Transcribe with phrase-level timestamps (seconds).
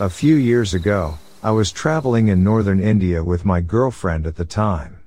[0.00, 4.44] A few years ago, I was traveling in northern India with my girlfriend at the
[4.44, 5.00] time.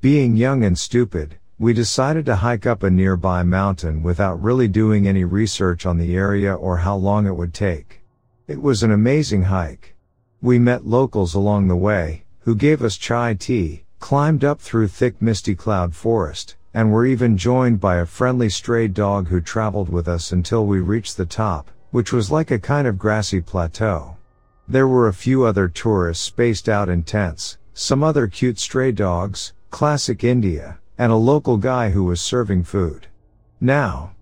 [0.00, 5.08] Being young and stupid, we decided to hike up a nearby mountain without really doing
[5.08, 8.02] any research on the area or how long it would take.
[8.46, 9.96] It was an amazing hike.
[10.40, 15.20] We met locals along the way, who gave us chai tea, climbed up through thick
[15.20, 20.06] misty cloud forest, and were even joined by a friendly stray dog who traveled with
[20.06, 24.14] us until we reached the top, which was like a kind of grassy plateau.
[24.70, 29.54] There were a few other tourists spaced out in tents, some other cute stray dogs,
[29.70, 33.06] classic India, and a local guy who was serving food.
[33.62, 34.12] Now,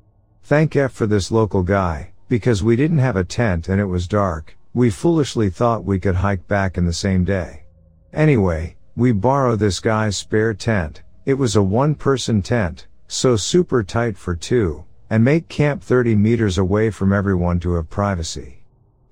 [0.45, 4.07] thank F for this local guy, because we didn't have a tent and it was
[4.07, 7.65] dark, we foolishly thought we could hike back in the same day.
[8.13, 13.83] Anyway, we borrow this guy's spare tent, it was a one person tent, so super
[13.83, 18.56] tight for two, and make camp 30 meters away from everyone to have privacy.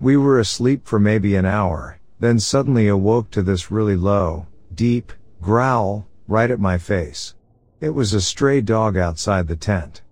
[0.00, 5.12] We were asleep for maybe an hour, then suddenly awoke to this really low, deep,
[5.40, 7.34] growl, right at my face.
[7.80, 10.02] It was a stray dog outside the tent.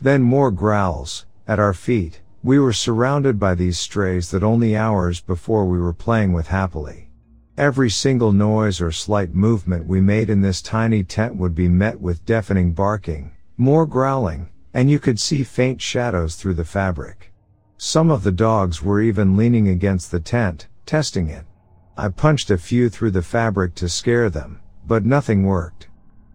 [0.00, 5.20] Then more growls, at our feet, we were surrounded by these strays that only hours
[5.20, 7.10] before we were playing with happily.
[7.56, 12.00] Every single noise or slight movement we made in this tiny tent would be met
[12.00, 17.29] with deafening barking, more growling, and you could see faint shadows through the fabric.
[17.82, 21.46] Some of the dogs were even leaning against the tent, testing it.
[21.96, 25.88] I punched a few through the fabric to scare them, but nothing worked.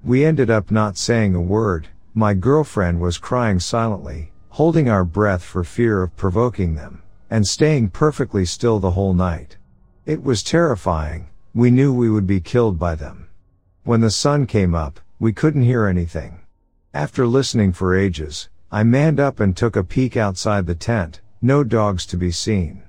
[0.03, 5.43] We ended up not saying a word, my girlfriend was crying silently, holding our breath
[5.43, 9.57] for fear of provoking them, and staying perfectly still the whole night.
[10.07, 13.27] It was terrifying, we knew we would be killed by them.
[13.83, 16.39] When the sun came up, we couldn't hear anything.
[16.91, 21.63] After listening for ages, I manned up and took a peek outside the tent, no
[21.63, 22.81] dogs to be seen.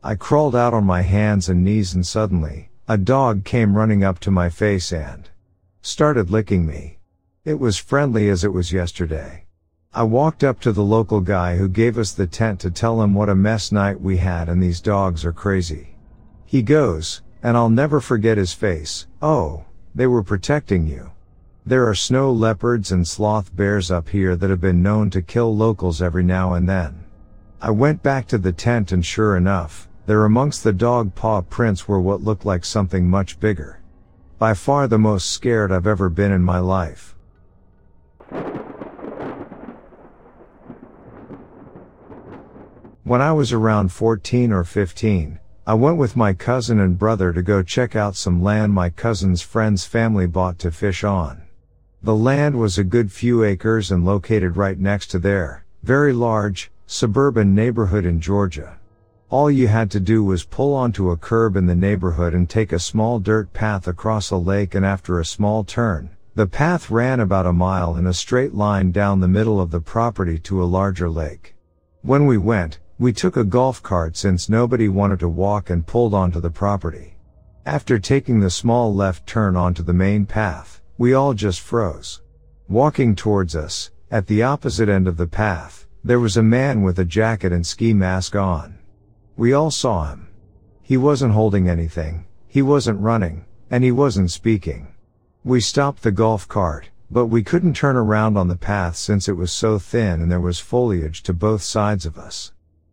[0.00, 4.20] I crawled out on my hands and knees and suddenly, a dog came running up
[4.20, 5.28] to my face and
[5.82, 6.98] started licking me.
[7.44, 9.46] It was friendly as it was yesterday.
[9.92, 13.12] I walked up to the local guy who gave us the tent to tell him
[13.12, 15.96] what a mess night we had and these dogs are crazy.
[16.44, 19.64] He goes, and I'll never forget his face, oh,
[19.96, 21.10] they were protecting you.
[21.64, 25.56] There are snow leopards and sloth bears up here that have been known to kill
[25.56, 27.05] locals every now and then.
[27.66, 31.88] I went back to the tent and sure enough, there amongst the dog paw prints
[31.88, 33.80] were what looked like something much bigger.
[34.38, 37.16] By far the most scared I've ever been in my life.
[43.02, 47.42] When I was around 14 or 15, I went with my cousin and brother to
[47.42, 51.42] go check out some land my cousin's friend's family bought to fish on.
[52.00, 56.70] The land was a good few acres and located right next to their very large
[56.86, 58.78] suburban neighborhood in Georgia.
[59.28, 62.72] All you had to do was pull onto a curb in the neighborhood and take
[62.72, 67.18] a small dirt path across a lake and after a small turn, the path ran
[67.18, 70.64] about a mile in a straight line down the middle of the property to a
[70.64, 71.56] larger lake.
[72.02, 76.14] When we went, we took a golf cart since nobody wanted to walk and pulled
[76.14, 77.16] onto the property.
[77.66, 82.22] After taking the small left turn onto the main path, we all just froze.
[82.68, 87.00] Walking towards us, at the opposite end of the path, there was a man with
[87.00, 88.78] a jacket and ski mask on.
[89.36, 90.28] We all saw him.
[90.80, 94.94] He wasn't holding anything, he wasn't running, and he wasn't speaking.
[95.42, 99.32] We stopped the golf cart, but we couldn't turn around on the path since it
[99.32, 102.52] was so thin and there was foliage to both sides of us.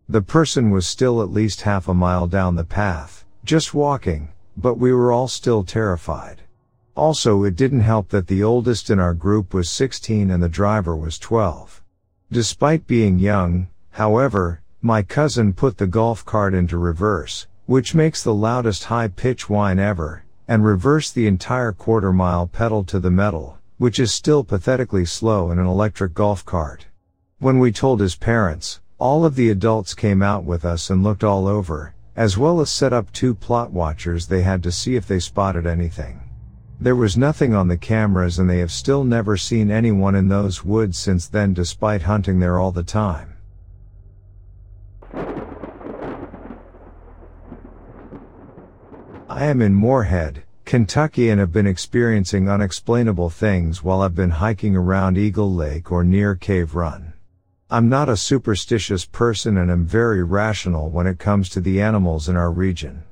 [0.10, 4.80] The person was still at least half a mile down the path, just walking, but
[4.80, 6.42] we were all still terrified.
[6.96, 10.96] Also it didn't help that the oldest in our group was 16 and the driver
[10.96, 11.83] was 12.
[12.34, 18.34] Despite being young, however, my cousin put the golf cart into reverse, which makes the
[18.34, 23.60] loudest high pitch whine ever, and reversed the entire quarter mile pedal to the metal,
[23.78, 26.88] which is still pathetically slow in an electric golf cart.
[27.38, 31.24] When we told his parents, all of the adults came out with us and looked
[31.24, 35.08] all over, as well as set up two plot watchers they had to see if
[35.08, 36.23] they spotted anything.
[36.80, 40.66] There was nothing on the cameras and they have still never seen anyone in those
[40.66, 43.30] woods since then despite hunting there all the time.
[49.30, 54.76] I am in Morehead, Kentucky and have been experiencing unexplainable things while I've been hiking
[54.76, 57.14] around Eagle Lake or near Cave Run.
[57.70, 62.30] I'm not a superstitious person and am very rational when it comes to the animals
[62.30, 63.04] in our region.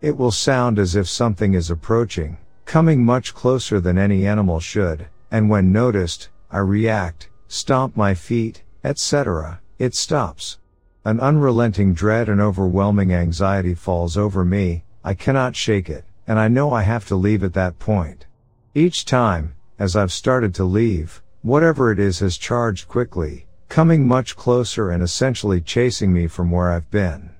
[0.00, 5.06] It will sound as if something is approaching, coming much closer than any animal should,
[5.30, 10.58] and when noticed, I react, stomp my feet, etc., it stops.
[11.04, 16.48] An unrelenting dread and overwhelming anxiety falls over me, I cannot shake it, and I
[16.48, 18.26] know I have to leave at that point.
[18.74, 24.34] Each time, as I've started to leave, whatever it is has charged quickly, coming much
[24.34, 27.30] closer and essentially chasing me from where I've been.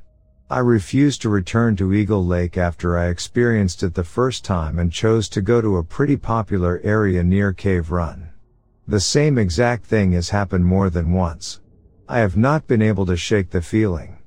[0.49, 4.93] I refused to return to Eagle Lake after I experienced it the first time and
[4.93, 8.29] chose to go to a pretty popular area near Cave Run.
[8.87, 11.59] The same exact thing has happened more than once.
[12.09, 14.19] I have not been able to shake the feeling.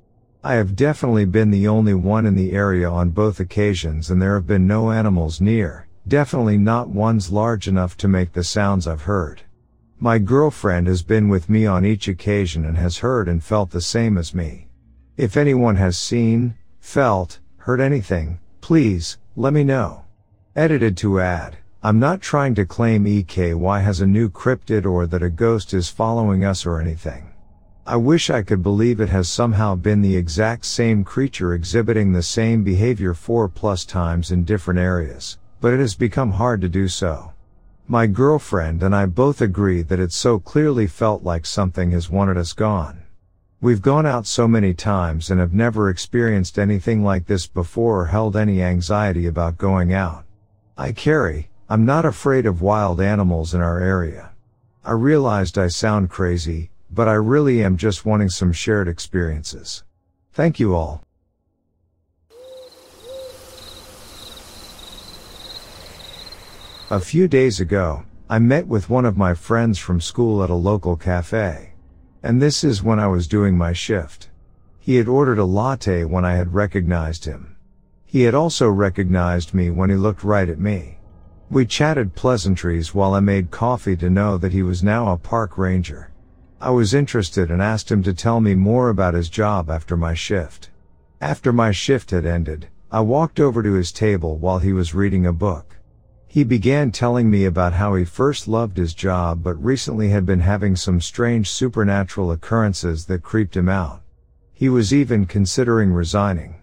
[0.44, 4.36] I have definitely been the only one in the area on both occasions and there
[4.36, 9.04] have been no animals near, definitely not ones large enough to make the sounds I've
[9.04, 9.44] heard.
[10.02, 13.80] My girlfriend has been with me on each occasion and has heard and felt the
[13.80, 14.69] same as me.
[15.20, 20.06] If anyone has seen, felt, heard anything, please, let me know.
[20.56, 25.22] Edited to add, I'm not trying to claim EKY has a new cryptid or that
[25.22, 27.34] a ghost is following us or anything.
[27.86, 32.24] I wish I could believe it has somehow been the exact same creature exhibiting the
[32.24, 36.88] same behavior four plus times in different areas, but it has become hard to do
[36.88, 37.34] so.
[37.90, 42.38] My girlfriend and I both agree that it so clearly felt like something has wanted
[42.38, 42.99] us gone.
[43.62, 48.06] We've gone out so many times and have never experienced anything like this before or
[48.06, 50.24] held any anxiety about going out.
[50.78, 54.32] I carry, I'm not afraid of wild animals in our area.
[54.86, 59.84] I realized I sound crazy, but I really am just wanting some shared experiences.
[60.32, 61.04] Thank you all.
[66.90, 70.56] A few days ago, I met with one of my friends from school at a
[70.56, 71.69] local cafe.
[72.22, 74.30] And this is when I was doing my shift.
[74.80, 77.56] He had ordered a latte when I had recognized him.
[78.06, 80.98] He had also recognized me when he looked right at me.
[81.50, 85.58] We chatted pleasantries while I made coffee to know that he was now a park
[85.58, 86.12] ranger.
[86.60, 90.14] I was interested and asked him to tell me more about his job after my
[90.14, 90.70] shift.
[91.22, 95.26] After my shift had ended, I walked over to his table while he was reading
[95.26, 95.78] a book.
[96.32, 100.42] He began telling me about how he first loved his job but recently had been
[100.42, 104.04] having some strange supernatural occurrences that creeped him out.
[104.54, 106.58] He was even considering resigning.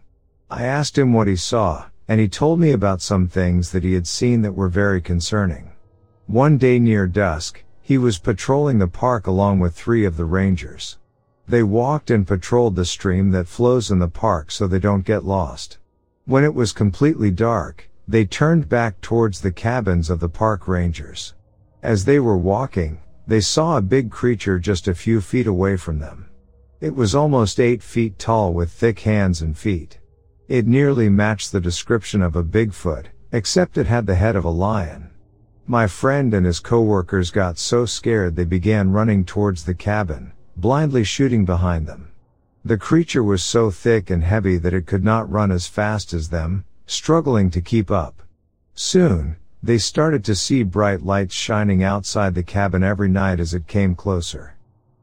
[0.49, 3.95] I asked him what he saw, and he told me about some things that he
[3.95, 5.73] had seen that were very concerning.
[6.29, 10.97] One day near dusk, he was patrolling the park along with three of the rangers.
[11.49, 15.25] They walked and patrolled the stream that flows in the park so they don't get
[15.25, 15.79] lost.
[16.25, 21.35] When it was completely dark, they turned back towards the cabins of the park rangers.
[21.83, 25.99] As they were walking, they saw a big creature just a few feet away from
[25.99, 26.29] them.
[26.81, 29.99] It was almost eight feet tall with thick hands and feet.
[30.47, 34.51] It nearly matched the description of a Bigfoot, except it had the head of a
[34.51, 35.11] lion.
[35.67, 41.03] My friend and his coworkers got so scared they began running towards the cabin, blindly
[41.03, 42.13] shooting behind them.
[42.65, 46.29] The creature was so thick and heavy that it could not run as fast as
[46.29, 48.23] them, struggling to keep up.
[48.75, 53.67] Soon, they started to see bright lights shining outside the cabin every night as it
[53.67, 54.55] came closer.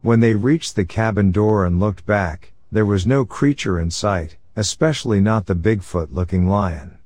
[0.01, 4.37] When they reached the cabin door and looked back, there was no creature in sight,
[4.55, 6.97] especially not the Bigfoot looking lion.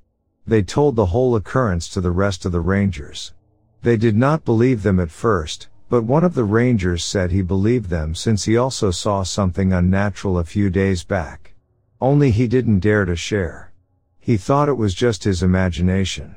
[0.45, 3.33] They told the whole occurrence to the rest of the rangers.
[3.81, 7.89] They did not believe them at first, but one of the rangers said he believed
[7.89, 11.53] them since he also saw something unnatural a few days back.
[11.99, 13.71] Only he didn't dare to share.
[14.27, 16.35] He thought it was just his imagination.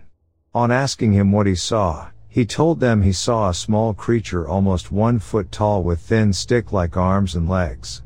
[0.55, 4.93] On asking him what he saw, he told them he saw a small creature almost
[4.93, 8.03] one foot tall with thin stick-like arms and legs.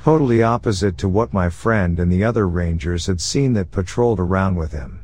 [0.00, 4.54] Totally opposite to what my friend and the other rangers had seen that patrolled around
[4.54, 5.02] with him.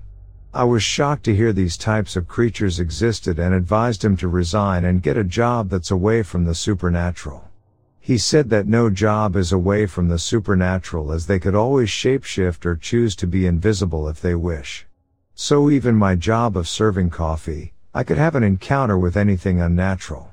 [0.54, 4.84] I was shocked to hear these types of creatures existed and advised him to resign
[4.84, 7.49] and get a job that's away from the supernatural.
[8.10, 12.66] He said that no job is away from the supernatural as they could always shapeshift
[12.66, 14.84] or choose to be invisible if they wish.
[15.36, 20.32] So even my job of serving coffee, I could have an encounter with anything unnatural.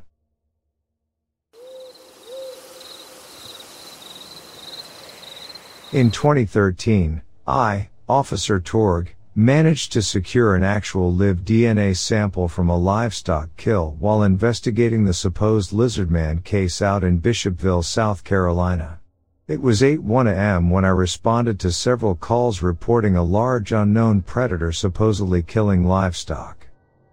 [5.93, 12.75] In 2013, I, Officer Torg, managed to secure an actual live DNA sample from a
[12.75, 18.99] livestock kill while investigating the supposed lizardman case out in Bishopville, South Carolina.
[19.47, 24.71] It was 8-1 am when I responded to several calls reporting a large unknown predator
[24.71, 26.65] supposedly killing livestock.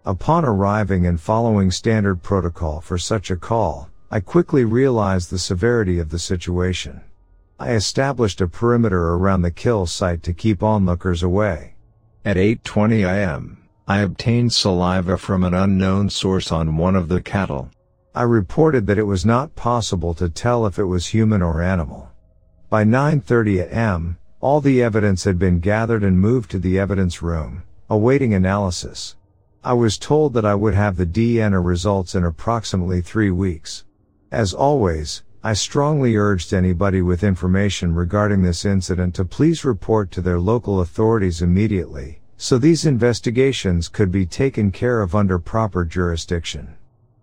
[0.07, 5.99] Upon arriving and following standard protocol for such a call, I quickly realized the severity
[5.99, 7.03] of the situation.
[7.61, 11.74] I established a perimeter around the kill site to keep onlookers away.
[12.27, 17.69] At 8.20 am, I obtained saliva from an unknown source on one of the cattle.
[18.15, 22.09] I reported that it was not possible to tell if it was human or animal.
[22.71, 27.63] By 9.30 am, all the evidence had been gathered and moved to the evidence room,
[27.91, 29.17] awaiting analysis.
[29.63, 33.85] I was told that I would have the DNA results in approximately three weeks.
[34.33, 40.23] As always, I strongly urged anybody with information regarding this incident to please report to
[40.23, 46.77] their local authorities immediately, so these investigations could be taken care of under proper jurisdiction.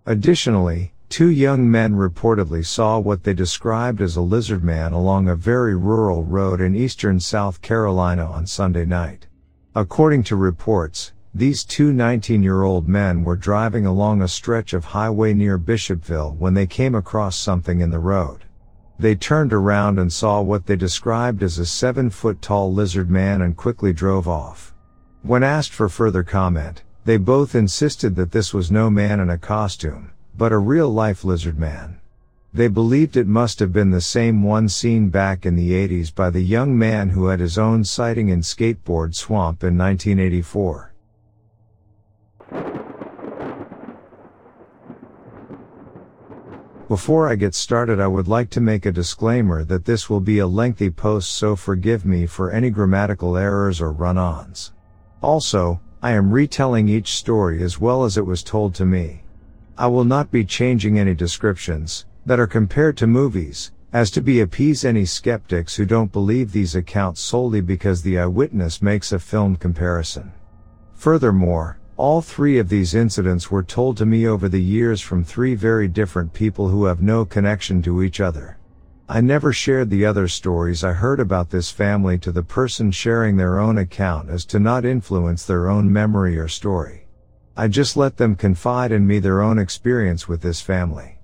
[0.05, 5.35] Additionally, two young men reportedly saw what they described as a lizard man along a
[5.35, 9.25] very rural road in eastern South Carolina on Sunday night.
[9.73, 15.57] According to reports, these two 19-year-old men were driving along a stretch of highway near
[15.57, 18.43] Bishopville when they came across something in the road.
[18.99, 23.41] They turned around and saw what they described as a seven foot tall lizard man
[23.41, 24.75] and quickly drove off.
[25.21, 29.37] When asked for further comment, they both insisted that this was no man in a
[29.37, 32.01] costume, but a real life lizard man.
[32.53, 36.29] They believed it must have been the same one seen back in the 80s by
[36.29, 40.90] the young man who had his own sighting in Scape Ore Swamp in 1984.
[46.91, 50.39] Before I get started I would like to make a disclaimer that this will be
[50.39, 54.73] a lengthy post so forgive me for any grammatical errors or run-ons.
[55.21, 59.23] Also, I am retelling each story as well as it was told to me.
[59.77, 64.41] I will not be changing any descriptions, that are compared to movies, as to be
[64.41, 69.61] appease any skeptics who don't believe these accounts solely because the eyewitness makes a filmed
[69.61, 70.33] comparison.
[70.95, 75.53] Furthermore, all three of these incidents were told to me over the years from three
[75.53, 78.57] very different people who have no connection to each other.
[79.07, 83.37] I never shared the other stories I heard about this family to the person sharing
[83.37, 87.05] their own account as to not influence their own memory or story.
[87.55, 91.19] I just let them confide in me their own experience with this family.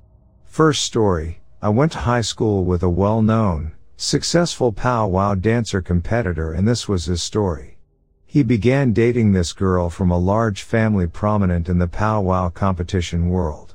[0.46, 6.68] First story, I went to high school with a well-known, successful powwow dancer competitor and
[6.68, 7.77] this was his story.
[8.30, 13.74] He began dating this girl from a large family prominent in the powwow competition world.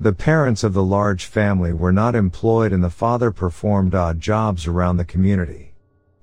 [0.00, 4.66] The parents of the large family were not employed and the father performed odd jobs
[4.66, 5.74] around the community.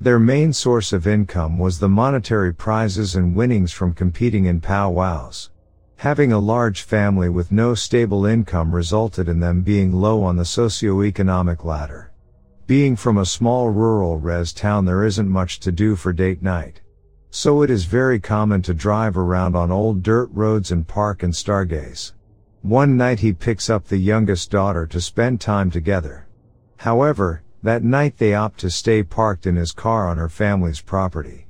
[0.02, 5.52] Their main source of income was the monetary prizes and winnings from competing in powwows.
[5.98, 10.44] Having a large family with no stable income resulted in them being low on the
[10.44, 12.12] socioeconomic ladder.
[12.66, 16.82] Being from a small rural res town there isn't much to do for date night.
[17.40, 21.32] So it is very common to drive around on old dirt roads and park and
[21.32, 22.14] stargaze.
[22.64, 26.26] One night he picks up the youngest daughter to spend time together.
[26.78, 31.46] However, that night they opt to stay parked in his car on her family's property.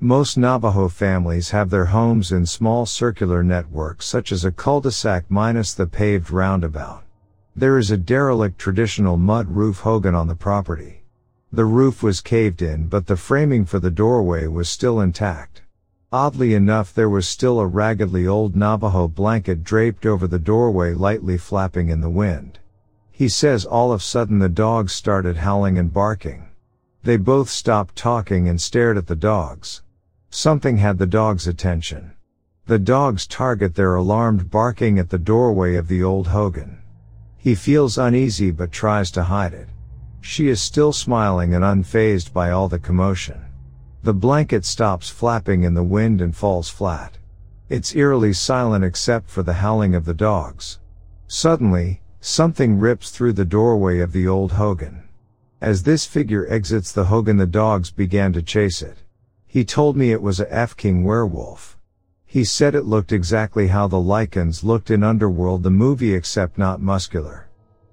[0.00, 5.72] Most Navajo families have their homes in small circular networks such as a cul-de-sac minus
[5.72, 7.04] the paved roundabout.
[7.54, 10.97] There is a derelict traditional mud roof hogan on the property.
[11.50, 15.62] The roof was caved in but the framing for the doorway was still intact.
[16.12, 21.38] Oddly enough there was still a raggedly old Navajo blanket draped over the doorway lightly
[21.38, 22.58] flapping in the wind.
[23.10, 26.48] He says all of sudden the dogs started howling and barking.
[27.02, 29.82] They both stopped talking and stared at the dogs.
[30.28, 32.12] Something had the dog's attention.
[32.66, 36.82] The dogs target their alarmed barking at the doorway of the old Hogan.
[37.38, 39.68] He feels uneasy but tries to hide it.
[40.20, 43.44] She is still smiling and unfazed by all the commotion.
[44.02, 47.18] The blanket stops flapping in the wind and falls flat.
[47.68, 50.78] It's eerily silent except for the howling of the dogs.
[51.26, 55.02] Suddenly, something rips through the doorway of the old Hogan.
[55.60, 58.98] As this figure exits the Hogan the dogs began to chase it.
[59.46, 61.76] He told me it was a F-King werewolf.
[62.24, 66.80] He said it looked exactly how the Lycans looked in Underworld the movie except not
[66.80, 67.48] muscular.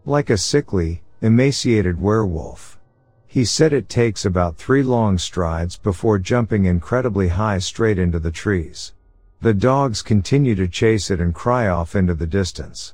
[0.06, 2.80] Like a sickly, emaciated werewolf.
[3.26, 8.32] He said it takes about three long strides before jumping incredibly high straight into the
[8.32, 8.94] trees.
[9.42, 12.94] The dogs continue to chase it and cry off into the distance.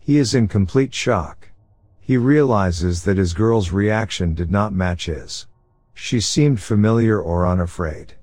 [0.00, 1.50] He is in complete shock.
[2.00, 5.46] He realizes that his girl's reaction did not match his.
[5.94, 8.14] She seemed familiar or unafraid.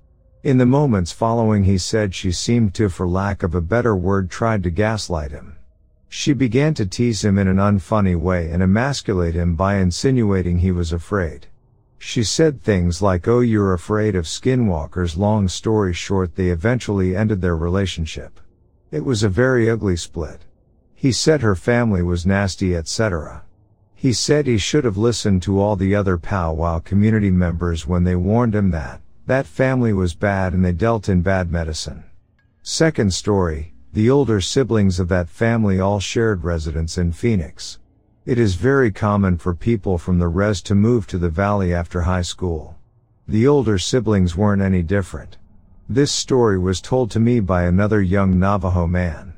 [0.41, 4.31] In the moments following he said she seemed to for lack of a better word
[4.31, 5.57] tried to gaslight him.
[6.11, 10.71] She began to tease him in an unfunny way and emasculate him by insinuating he
[10.71, 11.45] was afraid.
[11.99, 17.41] She said things like oh you're afraid of skinwalkers long story short they eventually ended
[17.41, 18.39] their relationship.
[18.89, 20.45] It was a very ugly split.
[20.95, 23.43] He said her family was nasty etc.
[23.93, 28.15] He said he should have listened to all the other powwow community members when they
[28.15, 32.03] warned him that, that family was bad and they dealt in bad medicine.
[32.63, 37.79] Second story, the older siblings of that family all shared residence in Phoenix.
[38.23, 42.01] It is very common for people from the res to move to the valley after
[42.01, 42.75] high school.
[43.27, 45.37] The older siblings weren't any different.
[45.89, 49.33] This story was told to me by another young Navajo man.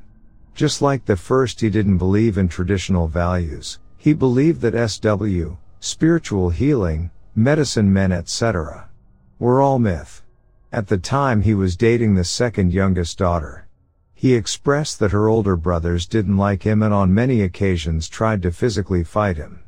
[0.54, 6.50] Just like the first he didn't believe in traditional values, he believed that SW, spiritual
[6.50, 8.90] healing, medicine men etc.
[9.38, 10.22] were all myth.
[10.70, 13.66] At the time he was dating the second youngest daughter.
[14.22, 18.52] He expressed that her older brothers didn't like him and on many occasions tried to
[18.52, 19.64] physically fight him.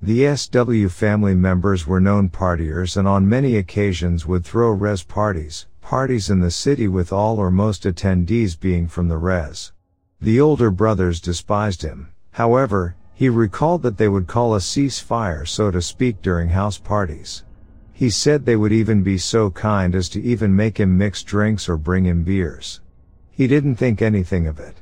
[0.00, 5.66] The SW family members were known partiers and on many occasions would throw res parties,
[5.80, 9.72] parties in the city with all or most attendees being from the res.
[10.20, 12.10] The older brothers despised him.
[12.30, 17.42] However, he recalled that they would call a ceasefire so to speak during house parties.
[17.92, 21.68] He said they would even be so kind as to even make him mix drinks
[21.68, 22.80] or bring him beers.
[23.36, 24.76] He didn't think anything of it.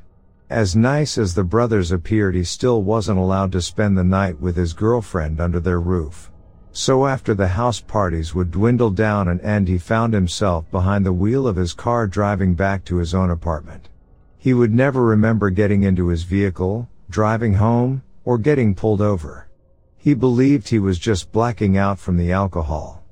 [0.49, 4.55] As nice as the brothers appeared he still wasn't allowed to spend the night with
[4.55, 6.31] his girlfriend under their roof.
[6.71, 11.11] So after the house parties would dwindle down and end he found himself behind the
[11.11, 13.89] wheel of his car driving back to his own apartment.
[14.37, 19.49] He would never remember getting into his vehicle, driving home, or getting pulled over.
[19.97, 23.03] He believed he was just blacking out from the alcohol.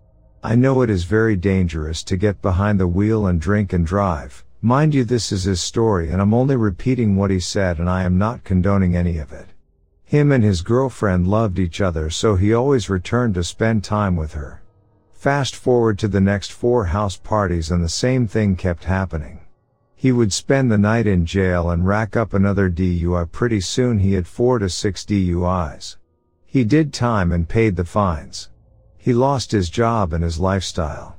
[0.41, 4.45] I know it is very dangerous to get behind the wheel and drink and drive.
[4.65, 8.03] Mind you, this is his story and I'm only repeating what he said and I
[8.03, 9.47] am not condoning any of it.
[10.05, 14.35] Him and his girlfriend loved each other so he always returned to spend time with
[14.35, 14.63] her.
[15.11, 19.41] Fast forward to the next four house parties and the same thing kept happening.
[19.95, 24.13] He would spend the night in jail and rack up another DUI pretty soon he
[24.13, 25.97] had four to six DUIs.
[26.45, 28.49] He did time and paid the fines.
[28.97, 31.17] He lost his job and his lifestyle.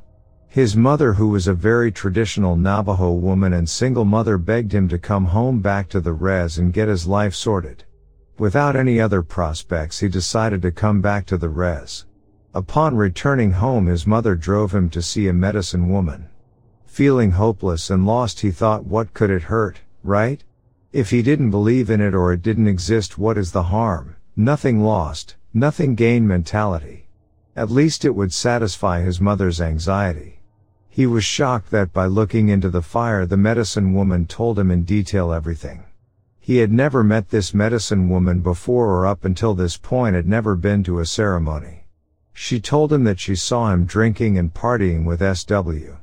[0.55, 5.01] His mother who was a very traditional Navajo woman and single mother begged him to
[5.01, 7.83] come home back to the res and get his life sorted.
[8.39, 12.07] Without any other prospects he decided to come back to the res.
[12.55, 16.29] Upon returning home his mother drove him to see a medicine woman.
[16.87, 20.45] Feeling hopeless and lost he thought what could it hurt, right?
[20.93, 24.15] If he didn't believe in it or it didn't exist what is the harm?
[24.37, 27.09] Nothing lost, nothing gained mentality.
[27.57, 30.43] At least it would satisfy his mother's anxiety.
[30.95, 34.85] He was shocked that by looking into the fire the medicine woman told him in
[34.85, 35.83] detail everything.
[36.39, 40.55] He had never met this medicine woman before or up until this point had never
[40.55, 41.83] been to a ceremony.
[42.33, 45.97] She told him that she saw him drinking and partying with SW.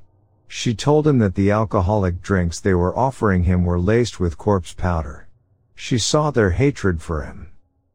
[0.49, 4.73] She told him that the alcoholic drinks they were offering him were laced with corpse
[4.73, 5.29] powder.
[5.73, 7.47] She saw their hatred for him.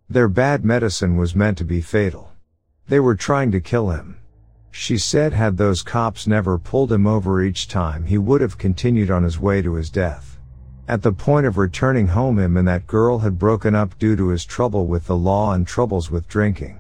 [0.09, 2.33] Their bad medicine was meant to be fatal.
[2.89, 4.17] They were trying to kill him.
[4.79, 9.11] She said had those cops never pulled him over each time he would have continued
[9.11, 10.39] on his way to his death.
[10.87, 14.29] At the point of returning home him and that girl had broken up due to
[14.29, 16.79] his trouble with the law and troubles with drinking.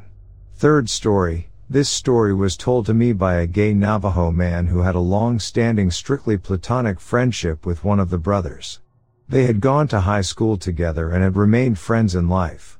[0.55, 4.95] Third story, this story was told to me by a gay Navajo man who had
[4.95, 8.79] a long-standing strictly platonic friendship with one of the brothers.
[9.27, 12.76] They had gone to high school together and had remained friends in life.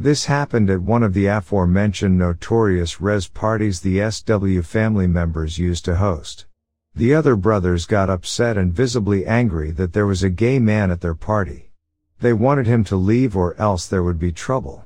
[0.00, 5.84] This happened at one of the aforementioned notorious res parties the SW family members used
[5.86, 6.46] to host.
[6.94, 11.00] The other brothers got upset and visibly angry that there was a gay man at
[11.00, 11.72] their party.
[12.20, 14.84] They wanted him to leave or else there would be trouble.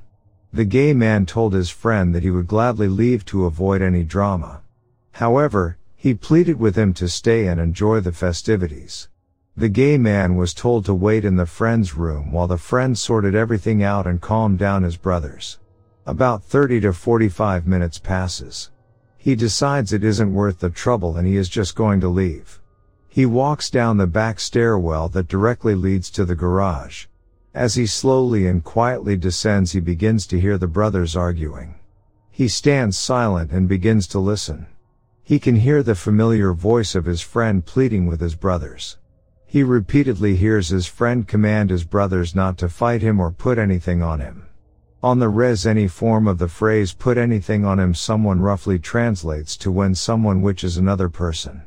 [0.50, 4.62] The gay man told his friend that he would gladly leave to avoid any drama.
[5.12, 9.08] However, he pleaded with him to stay and enjoy the festivities.
[9.54, 13.34] The gay man was told to wait in the friend's room while the friend sorted
[13.34, 15.58] everything out and calmed down his brothers.
[16.06, 18.70] About 30 to 45 minutes passes.
[19.18, 22.62] He decides it isn't worth the trouble and he is just going to leave.
[23.08, 27.04] He walks down the back stairwell that directly leads to the garage.
[27.52, 31.74] As he slowly and quietly descends he begins to hear the brothers arguing.
[32.30, 34.66] He stands silent and begins to listen.
[35.22, 38.96] He can hear the familiar voice of his friend pleading with his brothers.
[39.52, 44.02] He repeatedly hears his friend command his brothers not to fight him or put anything
[44.02, 44.46] on him.
[45.02, 49.58] On the res any form of the phrase put anything on him someone roughly translates
[49.58, 51.64] to when someone witches another person.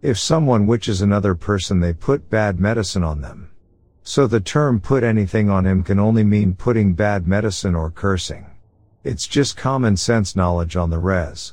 [0.00, 3.50] If someone witches another person they put bad medicine on them.
[4.02, 8.46] So the term put anything on him can only mean putting bad medicine or cursing.
[9.04, 11.52] It's just common sense knowledge on the res.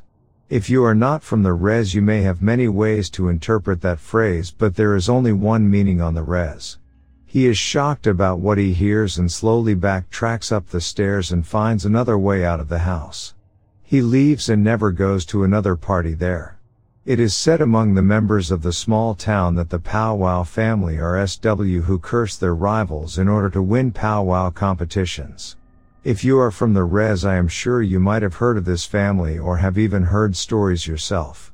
[0.54, 3.98] If you are not from the res you may have many ways to interpret that
[3.98, 6.78] phrase but there is only one meaning on the res.
[7.26, 11.86] He is shocked about what he hears and slowly backtracks up the stairs and finds
[11.86, 13.34] another way out of the house.
[13.82, 16.60] He leaves and never goes to another party there.
[17.04, 21.26] It is said among the members of the small town that the powwow family are
[21.26, 25.56] SW who curse their rivals in order to win powwow competitions.
[26.04, 28.86] If you are from the rez, I am sure you might have heard of this
[28.86, 31.54] family or have even heard stories yourself.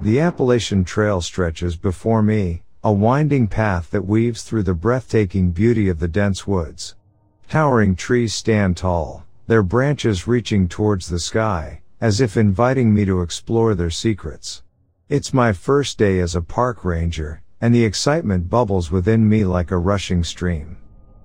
[0.00, 5.88] The Appalachian Trail stretches before me, a winding path that weaves through the breathtaking beauty
[5.88, 6.94] of the dense woods.
[7.48, 13.22] Towering trees stand tall, their branches reaching towards the sky, as if inviting me to
[13.22, 14.62] explore their secrets.
[15.08, 19.70] It's my first day as a park ranger, and the excitement bubbles within me like
[19.70, 20.76] a rushing stream.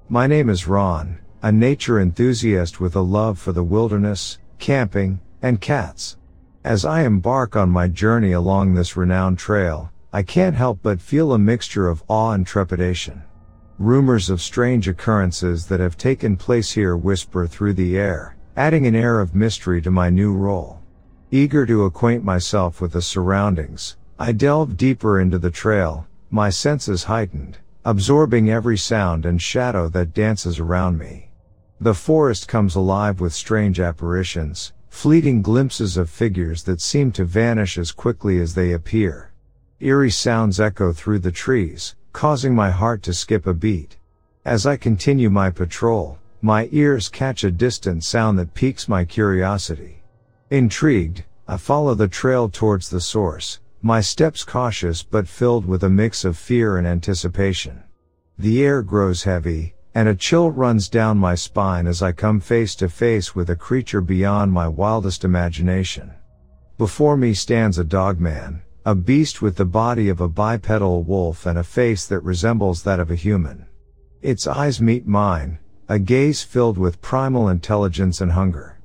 [0.08, 5.60] My name is Ron, a nature enthusiast with a love for the wilderness, camping, and
[5.60, 6.16] cats.
[6.64, 11.34] As I embark on my journey along this renowned trail, I can't help but feel
[11.34, 13.24] a mixture of awe and trepidation.
[13.80, 18.96] Rumors of strange occurrences that have taken place here whisper through the air, adding an
[18.96, 20.82] air of mystery to my new role.
[21.32, 27.06] Eager to acquaint myself with the surroundings, I delve deeper into the trail, my senses
[27.06, 31.30] heightened, absorbing every sound and shadow that dances around me.
[31.80, 37.78] The forest comes alive with strange apparitions, fleeting glimpses of figures that seem to vanish
[37.78, 39.32] as quickly as they appear.
[39.80, 43.98] Eerie sounds echo through the trees, causing my heart to skip a beat.
[44.44, 50.02] As I continue my patrol, my ears catch a distant sound that piques my curiosity.
[50.50, 55.90] Intrigued, I follow the trail towards the source, my steps cautious but filled with a
[55.90, 57.84] mix of fear and anticipation.
[58.38, 62.76] The air grows heavy, and a chill runs down my spine as I come face
[62.76, 66.14] to face with a creature beyond my wildest imagination.
[66.78, 71.58] Before me stands a dogman, a beast with the body of a bipedal wolf and
[71.58, 73.66] a face that resembles that of a human.
[74.22, 75.60] Its eyes meet mine,
[75.90, 78.80] a gaze filled with primal intelligence and hunger.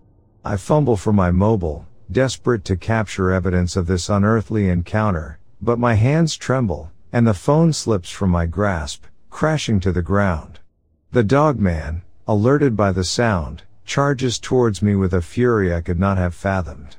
[0.45, 5.95] I fumble for my mobile, desperate to capture evidence of this unearthly encounter, but my
[5.95, 10.61] hands tremble, and the phone slips from my grasp, crashing to the ground.
[11.13, 16.19] The dogman, alerted by the sound, charges towards me with a fury I could not
[16.19, 16.97] have fathomed.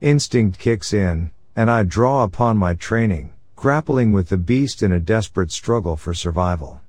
[0.00, 5.00] Instinct kicks in, and I draw upon my training, grappling with the beast in a
[5.00, 6.80] desperate struggle for survival.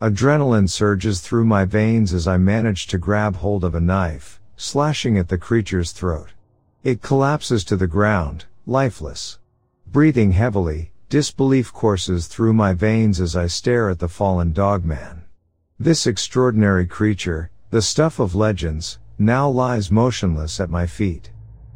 [0.00, 5.18] Adrenaline surges through my veins as I manage to grab hold of a knife, slashing
[5.18, 6.30] at the creature's throat.
[6.84, 9.38] It collapses to the ground, lifeless.
[9.86, 15.22] Breathing heavily, disbelief courses through my veins as I stare at the fallen dogman.
[15.78, 21.30] This extraordinary creature, the stuff of legends, now lies motionless at my feet.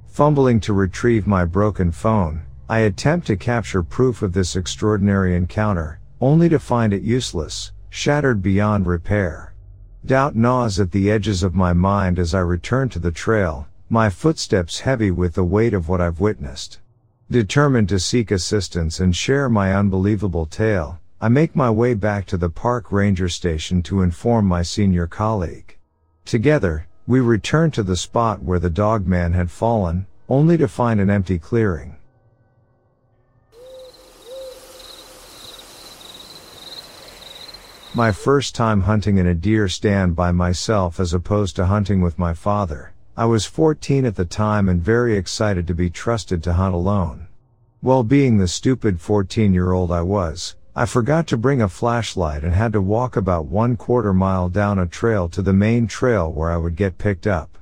[0.09, 6.01] Fumbling to retrieve my broken phone, I attempt to capture proof of this extraordinary encounter,
[6.21, 9.55] only to find it useless, shattered beyond repair.
[10.05, 14.11] Doubt gnaws at the edges of my mind as I return to the trail, my
[14.11, 16.81] footsteps heavy with the weight of what I've witnessed.
[17.31, 22.37] Determined to seek assistance and share my unbelievable tale, I make my way back to
[22.37, 25.77] the park ranger station to inform my senior colleague.
[26.25, 30.99] Together, we return to the spot where the dog man had fallen, only to find
[30.99, 31.97] an empty clearing.
[37.95, 42.19] My first time hunting in a deer stand by myself as opposed to hunting with
[42.19, 42.93] my father.
[43.19, 47.29] I was 14 at the time and very excited to be trusted to hunt alone.
[47.81, 52.45] Well being the stupid 14 year old I was, I forgot to bring a flashlight
[52.45, 56.31] and had to walk about one quarter mile down a trail to the main trail
[56.31, 57.57] where I would get picked up.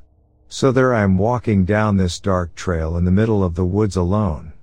[0.49, 3.95] So there I am walking down this dark trail in the middle of the woods
[3.95, 4.55] alone.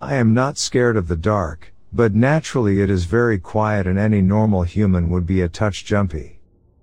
[0.00, 4.22] I am not scared of the dark, but naturally it is very quiet and any
[4.22, 6.35] normal human would be a touch jumpy.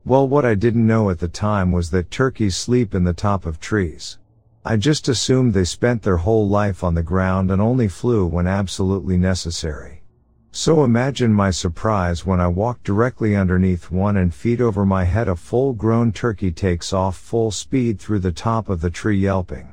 [0.05, 3.45] Well what I didn't know at the time was that turkeys sleep in the top
[3.45, 4.17] of trees.
[4.65, 8.45] I just assumed they spent their whole life on the ground and only flew when
[8.45, 10.03] absolutely necessary.
[10.51, 15.29] So imagine my surprise when I walk directly underneath one and feet over my head
[15.29, 19.71] a full grown turkey takes off full speed through the top of the tree yelping.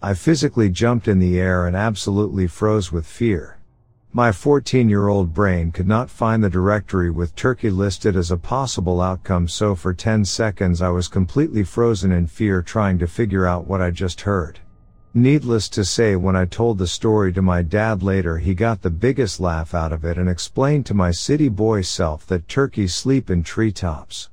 [0.00, 3.58] I physically jumped in the air and absolutely froze with fear.
[4.16, 8.38] My 14 year old brain could not find the directory with turkey listed as a
[8.38, 13.44] possible outcome so for 10 seconds I was completely frozen in fear trying to figure
[13.44, 14.60] out what I just heard.
[15.12, 18.88] Needless to say, when I told the story to my dad later, he got the
[18.88, 23.28] biggest laugh out of it and explained to my city boy self that turkeys sleep
[23.28, 24.30] in treetops.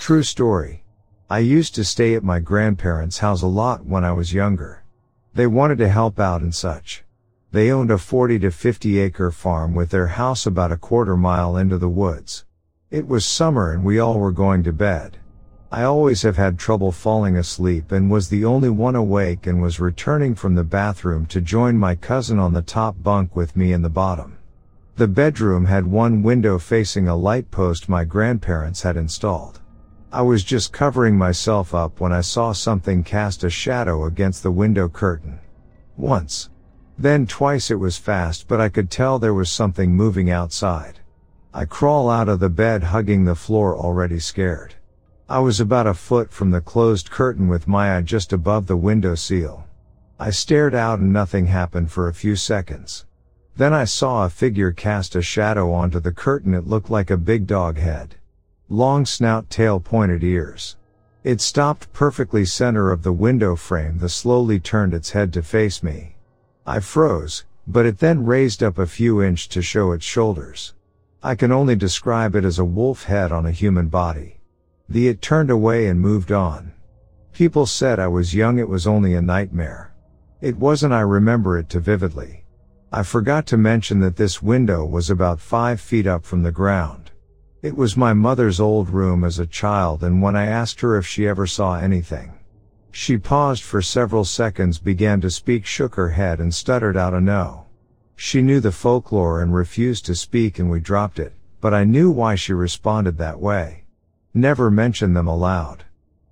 [0.00, 0.83] True story.
[1.34, 4.84] I used to stay at my grandparents' house a lot when I was younger.
[5.34, 7.02] They wanted to help out and such.
[7.50, 11.56] They owned a 40 to 50 acre farm with their house about a quarter mile
[11.56, 12.44] into the woods.
[12.88, 15.18] It was summer and we all were going to bed.
[15.72, 19.80] I always have had trouble falling asleep and was the only one awake and was
[19.80, 23.82] returning from the bathroom to join my cousin on the top bunk with me in
[23.82, 24.38] the bottom.
[24.94, 29.58] The bedroom had one window facing a light post my grandparents had installed.
[30.14, 34.52] I was just covering myself up when I saw something cast a shadow against the
[34.52, 35.40] window curtain.
[35.96, 36.50] Once.
[36.96, 41.00] Then twice it was fast but I could tell there was something moving outside.
[41.52, 44.76] I crawl out of the bed hugging the floor already scared.
[45.28, 48.76] I was about a foot from the closed curtain with my eye just above the
[48.76, 49.64] window sill.
[50.20, 53.04] I stared out and nothing happened for a few seconds.
[53.56, 56.54] Then I saw a figure cast a shadow onto the curtain.
[56.54, 58.14] It looked like a big dog head.
[58.70, 60.76] Long snout tail pointed ears.
[61.22, 63.98] It stopped perfectly center of the window frame.
[63.98, 66.16] The slowly turned its head to face me.
[66.66, 70.72] I froze, but it then raised up a few inch to show its shoulders.
[71.22, 74.40] I can only describe it as a wolf head on a human body.
[74.88, 76.72] The it turned away and moved on.
[77.32, 79.94] People said I was young it was only a nightmare.
[80.40, 82.44] It wasn't I remember it too vividly.
[82.92, 87.03] I forgot to mention that this window was about five feet up from the ground.
[87.64, 91.06] It was my mother's old room as a child and when I asked her if
[91.06, 92.34] she ever saw anything.
[92.90, 97.22] She paused for several seconds began to speak shook her head and stuttered out a
[97.22, 97.64] no.
[98.16, 102.10] She knew the folklore and refused to speak and we dropped it, but I knew
[102.10, 103.84] why she responded that way.
[104.34, 105.86] Never mention them aloud.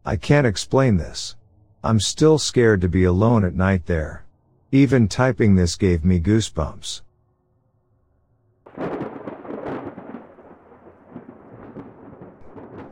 [0.05, 1.37] I can't explain this.
[1.83, 4.27] I'm still scared to be alone at night there.
[4.71, 7.01] Even typing this gave me goosebumps.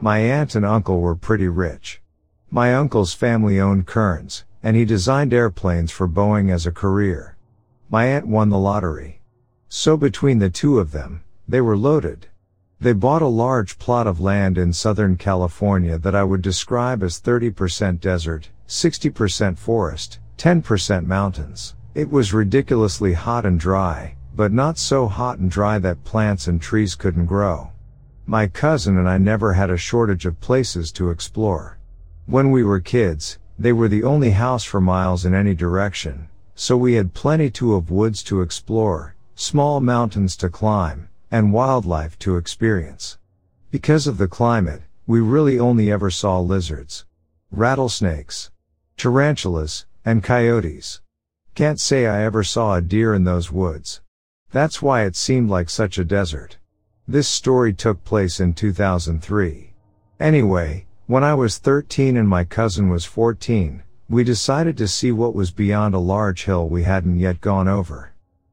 [0.02, 2.00] My aunt and uncle were pretty rich.
[2.50, 7.36] My uncle's family owned Kearns, and he designed airplanes for Boeing as a career.
[7.90, 9.20] My aunt won the lottery.
[9.68, 12.28] So between the two of them, they were loaded.
[12.80, 17.20] They bought a large plot of land in Southern California that I would describe as
[17.20, 21.74] 30% desert, 60% forest, 10% mountains.
[21.94, 26.58] It was ridiculously hot and dry, but not so hot and dry that plants and
[26.58, 27.70] trees couldn't grow.
[28.30, 31.80] My cousin and I never had a shortage of places to explore.
[32.26, 36.76] When we were kids, they were the only house for miles in any direction, so
[36.76, 42.36] we had plenty to of woods to explore, small mountains to climb, and wildlife to
[42.36, 43.18] experience.
[43.72, 47.06] Because of the climate, we really only ever saw lizards,
[47.50, 48.52] rattlesnakes,
[48.96, 51.00] tarantulas, and coyotes.
[51.56, 54.02] Can't say I ever saw a deer in those woods.
[54.52, 56.58] That's why it seemed like such a desert.
[57.10, 59.72] This story took place in 2003.
[60.20, 65.34] Anyway, when I was 13 and my cousin was 14, we decided to see what
[65.34, 68.12] was beyond a large hill we hadn't yet gone over.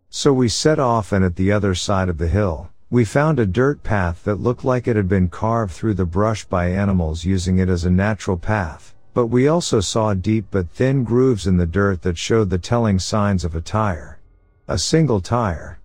[0.10, 3.46] So we set off and at the other side of the hill, we found a
[3.46, 7.60] dirt path that looked like it had been carved through the brush by animals using
[7.60, 11.68] it as a natural path, but we also saw deep but thin grooves in the
[11.68, 14.20] dirt that showed the telling signs of a tire.
[14.68, 15.78] A single tire.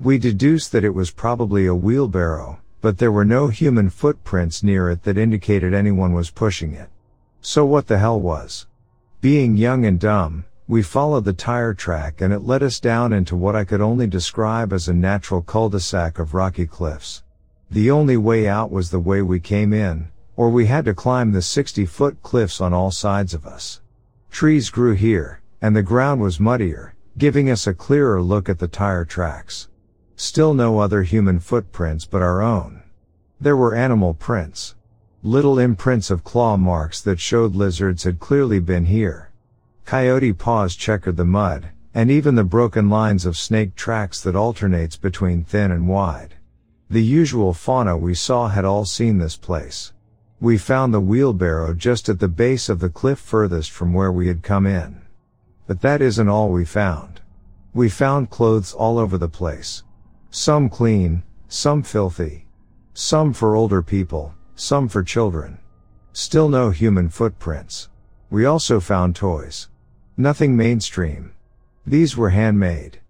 [0.00, 4.88] We deduced that it was probably a wheelbarrow, but there were no human footprints near
[4.90, 6.88] it that indicated anyone was pushing it.
[7.40, 8.68] So what the hell was?
[9.20, 13.34] Being young and dumb, we followed the tire track and it led us down into
[13.34, 17.24] what I could only describe as a natural cul-de-sac of rocky cliffs.
[17.68, 21.32] The only way out was the way we came in, or we had to climb
[21.32, 23.80] the 60 foot cliffs on all sides of us.
[24.30, 28.68] Trees grew here, and the ground was muddier, giving us a clearer look at the
[28.68, 29.66] tire tracks.
[30.20, 32.82] Still no other human footprints but our own.
[33.40, 34.74] There were animal prints.
[35.22, 39.30] Little imprints of claw marks that showed lizards had clearly been here.
[39.84, 44.96] Coyote paws checkered the mud, and even the broken lines of snake tracks that alternates
[44.96, 46.34] between thin and wide.
[46.90, 49.92] The usual fauna we saw had all seen this place.
[50.40, 54.26] We found the wheelbarrow just at the base of the cliff furthest from where we
[54.26, 55.00] had come in.
[55.68, 57.20] But that isn't all we found.
[57.72, 59.84] We found clothes all over the place.
[60.30, 62.46] Some clean, some filthy.
[62.92, 65.58] Some for older people, some for children.
[66.12, 67.88] Still no human footprints.
[68.28, 69.68] We also found toys.
[70.18, 71.32] Nothing mainstream.
[71.86, 73.00] These were handmade.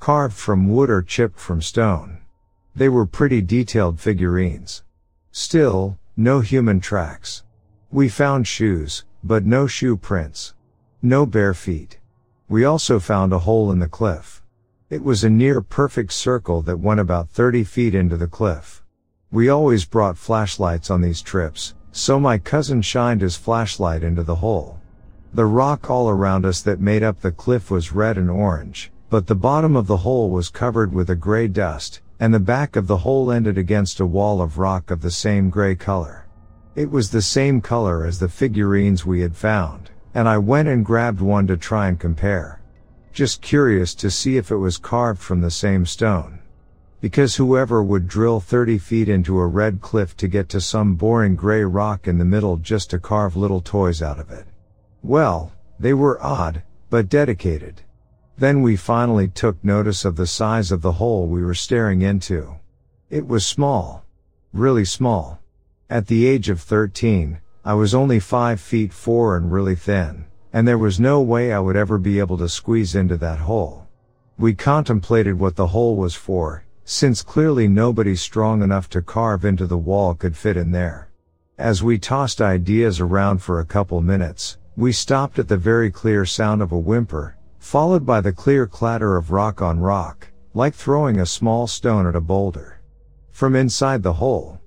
[0.00, 2.22] Carved from wood or chipped from stone.
[2.74, 4.82] They were pretty detailed figurines.
[5.30, 7.42] Still, no human tracks.
[7.90, 10.54] We found shoes, but no shoe prints.
[11.02, 11.98] No bare feet.
[12.48, 14.41] We also found a hole in the cliff.
[14.92, 18.84] It was a near perfect circle that went about 30 feet into the cliff.
[19.30, 24.34] We always brought flashlights on these trips, so my cousin shined his flashlight into the
[24.34, 24.82] hole.
[25.32, 29.28] The rock all around us that made up the cliff was red and orange, but
[29.28, 32.86] the bottom of the hole was covered with a gray dust, and the back of
[32.86, 36.26] the hole ended against a wall of rock of the same gray color.
[36.74, 40.84] It was the same color as the figurines we had found, and I went and
[40.84, 42.60] grabbed one to try and compare.
[43.12, 46.38] Just curious to see if it was carved from the same stone.
[47.02, 51.36] Because whoever would drill 30 feet into a red cliff to get to some boring
[51.36, 54.46] gray rock in the middle just to carve little toys out of it.
[55.02, 57.82] Well, they were odd, but dedicated.
[58.38, 62.54] Then we finally took notice of the size of the hole we were staring into.
[63.10, 64.06] It was small.
[64.54, 65.38] Really small.
[65.90, 70.68] At the age of 13, I was only 5 feet 4 and really thin and
[70.68, 73.86] there was no way I would ever be able to squeeze into that hole.
[74.38, 79.66] We contemplated what the hole was for, since clearly nobody strong enough to carve into
[79.66, 81.10] the wall could fit in there.
[81.58, 86.24] As we tossed ideas around for a couple minutes, we stopped at the very clear
[86.24, 91.20] sound of a whimper, followed by the clear clatter of rock on rock, like throwing
[91.20, 92.80] a small stone at a boulder.
[93.30, 94.60] From inside the hole,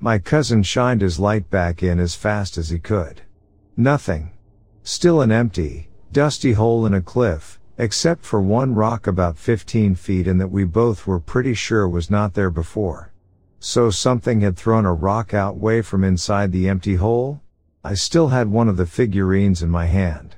[0.00, 3.22] my cousin shined his light back in as fast as he could.
[3.76, 4.32] Nothing.
[4.82, 10.26] Still an empty, dusty hole in a cliff, except for one rock about 15 feet
[10.26, 13.12] and that we both were pretty sure was not there before.
[13.58, 17.40] So something had thrown a rock out way from inside the empty hole?
[17.84, 20.36] I still had one of the figurines in my hand.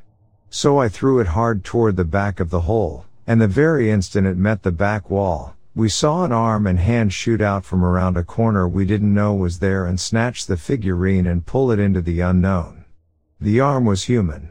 [0.50, 4.26] So I threw it hard toward the back of the hole, and the very instant
[4.26, 8.16] it met the back wall, we saw an arm and hand shoot out from around
[8.16, 12.02] a corner we didn't know was there and snatch the figurine and pull it into
[12.02, 12.81] the unknown.
[13.42, 14.50] The arm was human.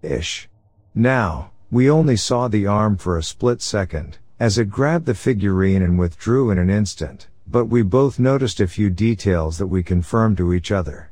[0.00, 0.48] Ish.
[0.94, 5.82] Now, we only saw the arm for a split second, as it grabbed the figurine
[5.82, 10.36] and withdrew in an instant, but we both noticed a few details that we confirmed
[10.36, 11.10] to each other.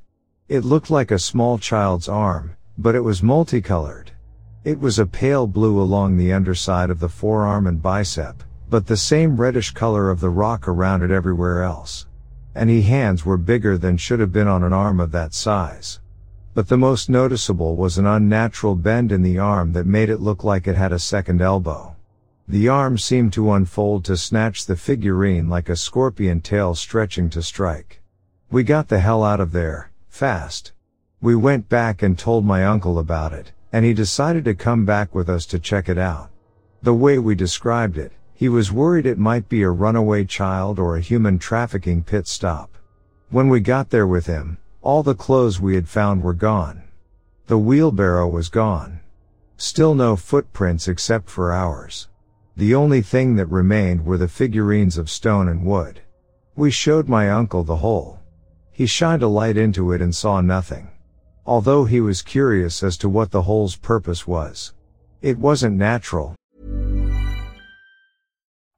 [0.49, 4.12] It looked like a small child's arm, but it was multicolored.
[4.62, 8.97] It was a pale blue along the underside of the forearm and bicep, but the
[8.97, 12.07] same reddish color of the rock around it everywhere else.
[12.55, 15.99] And he hands were bigger than should have been on an arm of that size.
[16.57, 20.42] But the most noticeable was an unnatural bend in the arm that made it look
[20.42, 21.94] like it had a second elbow.
[22.48, 27.42] The arm seemed to unfold to snatch the figurine like a scorpion tail stretching to
[27.42, 28.00] strike.
[28.50, 30.72] We got the hell out of there, fast.
[31.20, 35.14] We went back and told my uncle about it, and he decided to come back
[35.14, 36.30] with us to check it out.
[36.82, 40.96] The way we described it, he was worried it might be a runaway child or
[40.96, 42.78] a human trafficking pit stop.
[43.28, 44.57] When we got there with him,
[44.87, 46.80] all the clothes we had found were gone.
[47.49, 49.01] The wheelbarrow was gone.
[49.57, 52.07] Still no footprints except for ours.
[52.57, 56.03] The only thing that remained were the figurines of stone and wood.
[56.55, 58.20] We showed my uncle the hole.
[58.70, 60.89] He shined a light into it and saw nothing.
[61.45, 64.72] Although he was curious as to what the hole's purpose was.
[65.20, 66.37] It wasn't natural,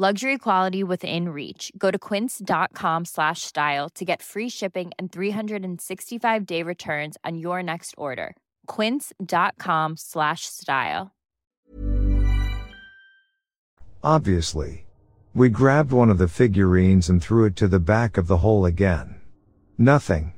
[0.00, 1.70] Luxury quality within reach.
[1.76, 7.62] Go to quince.com slash style to get free shipping and 365 day returns on your
[7.62, 8.34] next order.
[8.66, 11.10] Quince.com slash style.
[14.02, 14.86] Obviously.
[15.34, 18.64] We grabbed one of the figurines and threw it to the back of the hole
[18.64, 19.20] again.
[19.76, 20.32] Nothing.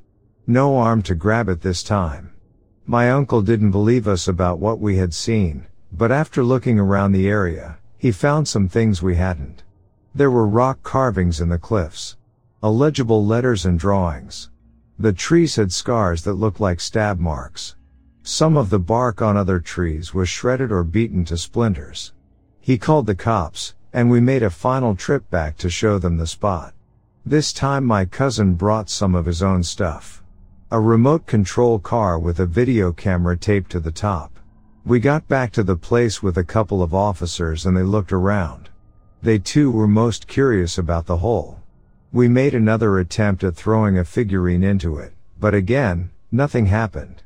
[0.45, 2.33] No arm to grab it this time.
[2.85, 7.29] My uncle didn't believe us about what we had seen, but after looking around the
[7.29, 9.63] area, he found some things we hadn't.
[10.13, 12.17] There were rock carvings in the cliffs.
[12.61, 14.51] Illegible letters and drawings.
[14.99, 17.77] The trees had scars that looked like stab marks.
[18.25, 22.13] Some of the bark on other trees was shredded or beaten to splinters.
[22.61, 26.27] He called the cops, and we made a final trip back to show them the
[26.27, 26.75] spot.
[27.25, 30.25] This time my cousin brought some of his own stuff.
[30.73, 34.41] A remote control car with a video camera taped to the top.
[34.85, 38.69] We got back to the place with a couple of officers and they looked around.
[39.23, 41.61] They too were most curious about the hole.
[42.13, 47.23] We made another attempt at throwing a figurine into it, but again, nothing happened.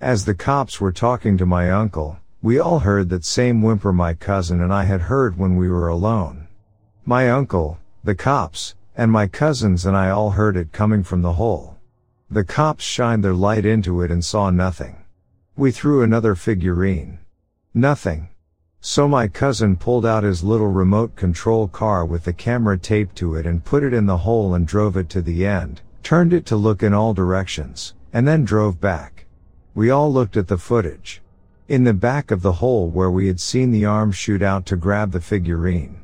[0.00, 4.14] As the cops were talking to my uncle, we all heard that same whimper my
[4.14, 6.46] cousin and I had heard when we were alone.
[7.04, 11.32] My uncle, the cops, and my cousins and I all heard it coming from the
[11.32, 11.76] hole.
[12.30, 14.99] The cops shined their light into it and saw nothing.
[15.56, 17.18] We threw another figurine.
[17.74, 18.28] Nothing.
[18.80, 23.34] So my cousin pulled out his little remote control car with the camera taped to
[23.34, 26.46] it and put it in the hole and drove it to the end, turned it
[26.46, 29.26] to look in all directions, and then drove back.
[29.74, 31.20] We all looked at the footage.
[31.68, 34.76] In the back of the hole where we had seen the arm shoot out to
[34.76, 36.00] grab the figurine.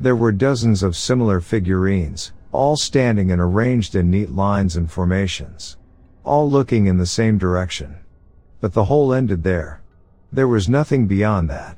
[0.00, 5.76] There were dozens of similar figurines, all standing and arranged in neat lines and formations.
[6.24, 7.96] All looking in the same direction.
[8.64, 9.82] But the hole ended there.
[10.32, 11.76] There was nothing beyond that.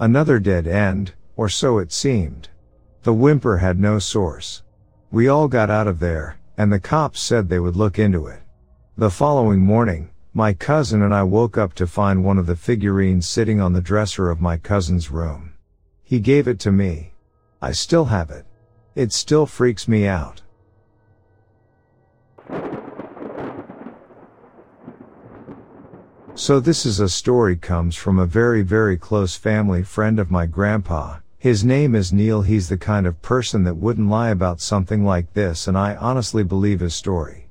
[0.00, 2.48] Another dead end, or so it seemed.
[3.02, 4.62] The whimper had no source.
[5.10, 8.40] We all got out of there, and the cops said they would look into it.
[8.96, 13.28] The following morning, my cousin and I woke up to find one of the figurines
[13.28, 15.52] sitting on the dresser of my cousin's room.
[16.02, 17.12] He gave it to me.
[17.60, 18.46] I still have it.
[18.94, 20.40] It still freaks me out.
[26.34, 30.46] So this is a story comes from a very very close family friend of my
[30.46, 31.18] grandpa.
[31.38, 32.40] His name is Neil.
[32.40, 36.42] He's the kind of person that wouldn't lie about something like this and I honestly
[36.42, 37.48] believe his story.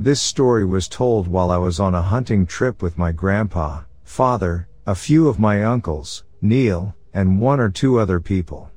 [0.00, 4.68] This story was told while I was on a hunting trip with my grandpa, father,
[4.84, 8.68] a few of my uncles, Neil, and one or two other people.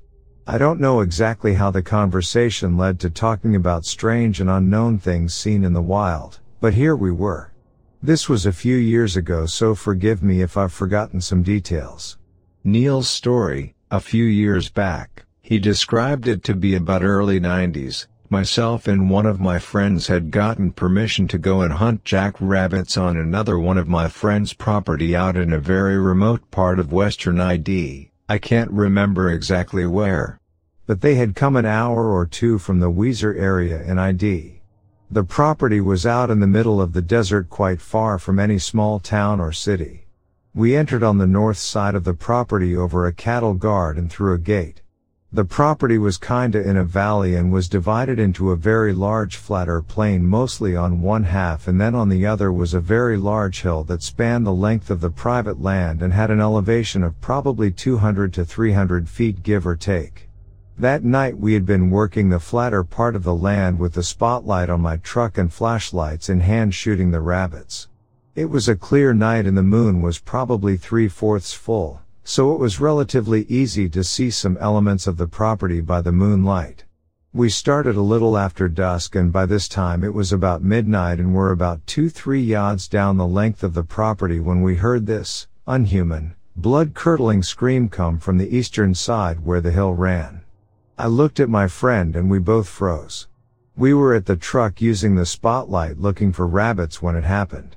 [0.45, 5.34] I don't know exactly how the conversation led to talking about strange and unknown things
[5.34, 7.51] seen in the wild, but here we were.
[8.02, 12.18] This was a few years ago so forgive me if I've forgotten some details.
[12.64, 18.06] Neil's story, a few years back, he described it to be about early 90s.
[18.30, 23.18] Myself and one of my friends had gotten permission to go and hunt jackrabbits on
[23.18, 28.12] another one of my friend's property out in a very remote part of western ID,
[28.30, 30.39] I can't remember exactly where.
[30.86, 34.57] but they had come an hour or two from the Weiser area in ID.
[35.10, 38.99] The property was out in the middle of the desert quite far from any small
[38.99, 40.05] town or city.
[40.53, 44.34] We entered on the north side of the property over a cattle guard and through
[44.34, 44.82] a gate.
[45.32, 49.82] The property was kinda in a valley and was divided into a very large flatter
[49.82, 53.86] plain mostly on one half and then on the other was a very large hill
[53.86, 58.34] that spanned the length of the private land and had an elevation of probably 200
[58.34, 60.27] to 300 feet give or take.
[60.80, 64.70] That night we had been working the flatter part of the land with the spotlight
[64.70, 67.88] on my truck and flashlights in hand shooting the rabbits.
[68.36, 72.60] It was a clear night and the moon was probably three fourths full so it
[72.60, 76.84] was relatively easy to see some elements of the property by the moonlight.
[77.32, 81.34] We started a little after dusk and by this time it was about midnight and
[81.34, 86.36] were about 2-3 yards down the length of the property when we heard this, unhuman,
[86.58, 90.42] blood-curdling scream come from the eastern side where the hill ran.
[91.00, 93.28] I looked at my friend and we both froze.
[93.76, 97.76] We were at the truck using the spotlight looking for rabbits when it happened.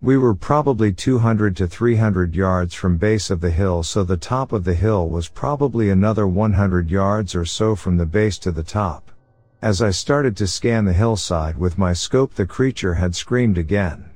[0.00, 4.52] We were probably 200 to 300 yards from base of the hill so the top
[4.52, 8.62] of the hill was probably another 100 yards or so from the base to the
[8.62, 9.10] top.
[9.60, 14.11] As I started to scan the hillside with my scope the creature had screamed again.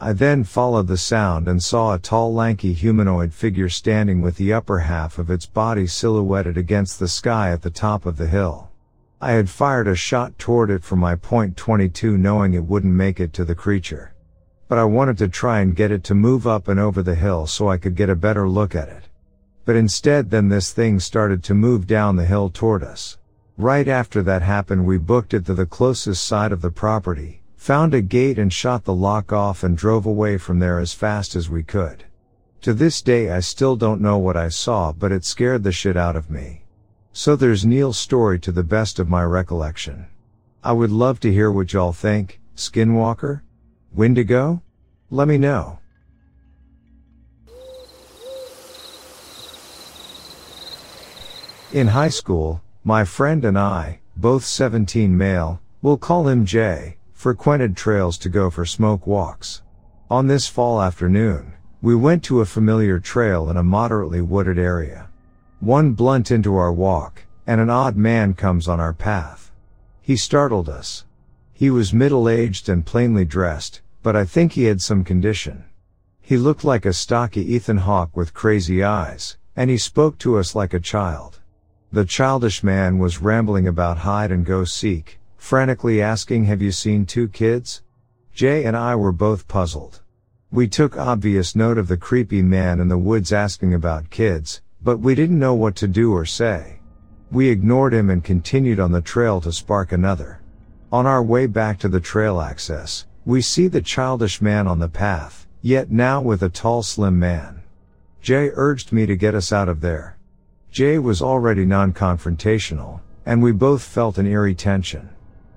[0.00, 4.52] I then followed the sound and saw a tall lanky humanoid figure standing with the
[4.52, 8.70] upper half of its body silhouetted against the sky at the top of the hill.
[9.20, 13.20] I had fired a shot toward it from my point 22 knowing it wouldn't make
[13.20, 14.14] it to the creature
[14.74, 17.46] but I wanted to try and get it to move up and over the hill
[17.46, 19.04] so I could get a better look at it.
[19.64, 23.18] But instead then this thing started to move down the hill toward us.
[23.56, 27.94] Right after that happened we booked it to the closest side of the property, found
[27.94, 31.48] a gate and shot the lock off and drove away from there as fast as
[31.48, 32.04] we could.
[32.60, 35.96] To this day I still don't know what I saw but it scared the shit
[35.96, 36.64] out of me.
[37.14, 40.08] So there's Neil's story to the best of my recollection.
[40.62, 43.40] I would love to hear what y'all think, Skinwalker?
[43.94, 44.62] Wendigo?
[45.10, 45.78] Let me know.
[51.72, 57.74] In high school, my friend and I, both 17 male, we'll call him Jay, frequented
[57.74, 59.62] trails to go for smoke walks.
[60.10, 65.08] On this fall afternoon, we went to a familiar trail in a moderately wooded area.
[65.58, 69.50] One blunt into our walk, and an odd man comes on our path.
[70.02, 71.06] He startled us.
[71.54, 75.64] He was middle-aged and plainly dressed, but I think he had some condition.
[76.20, 80.54] He looked like a stocky Ethan Hawke with crazy eyes, and he spoke to us
[80.54, 81.40] like a child.
[81.90, 87.04] The childish man was rambling about hide and go seek, frantically asking have you seen
[87.04, 87.82] two kids?
[88.32, 90.00] Jay and I were both puzzled.
[90.50, 95.00] We took obvious note of the creepy man in the woods asking about kids, but
[95.00, 96.80] we didn't know what to do or say.
[97.30, 100.40] We ignored him and continued on the trail to spark another.
[100.90, 104.88] On our way back to the trail access, we see the childish man on the
[104.88, 107.62] path, yet now with a tall slim man.
[108.22, 110.16] Jay urged me to get us out of there.
[110.70, 115.10] Jay was already non-confrontational, and we both felt an eerie tension.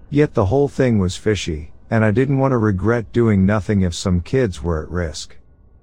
[0.09, 3.93] Yet the whole thing was fishy, and I didn't want to regret doing nothing if
[3.93, 5.35] some kids were at risk.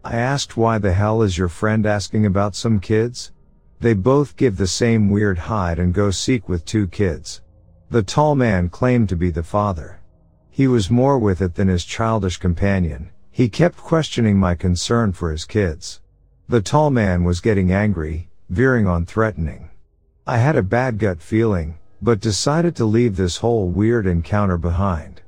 [0.03, 3.33] I asked why the hell is your friend asking about some kids?
[3.81, 7.43] They both give the same weird hide and go seek with two kids.
[7.91, 10.01] The tall man claimed to be the father.
[10.51, 13.11] He was more with it than his childish companion.
[13.31, 16.01] He kept questioning my concern for his kids.
[16.49, 19.71] The tall man was getting angry, veering on threatening.
[20.27, 25.23] I had a bad gut feeling, but decided to leave this whole weird encounter behind.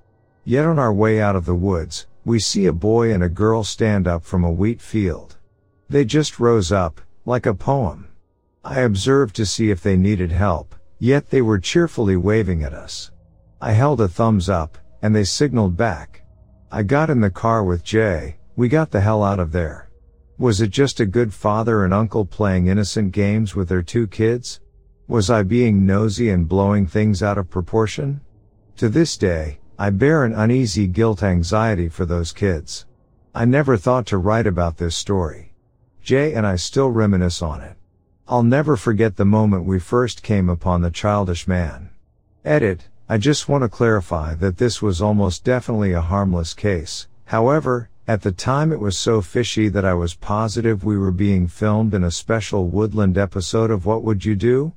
[0.45, 3.64] Yet on our way out of the woods, we see a boy and a girl
[3.64, 5.37] stand up from a wheat field.
[5.89, 8.09] They just rose up, like a poem.
[8.62, 13.11] I observed to see if they needed help, yet they were cheerfully waving at us.
[13.59, 16.27] I held a thumbs up, and they signaled back.
[16.70, 19.89] I got in the car with Jay, we got the hell out of there.
[20.37, 24.61] Was it just a good father and uncle playing innocent games with their two kids?
[25.09, 28.20] Was I being nosy and blowing things out of proportion?
[28.78, 32.86] To this day, I bear an uneasy guilt anxiety for those kids.
[33.32, 35.54] I never thought to write about this story.
[36.02, 37.76] Jay and I still reminisce on it.
[38.26, 41.90] I'll never forget the moment we first came upon the childish man.
[42.44, 47.07] Edit, I just want to clarify that this was almost definitely a harmless case.
[47.26, 51.46] However, at the time it was so fishy that I was positive we were being
[51.46, 54.72] filmed in a special woodland episode of What Would You Do?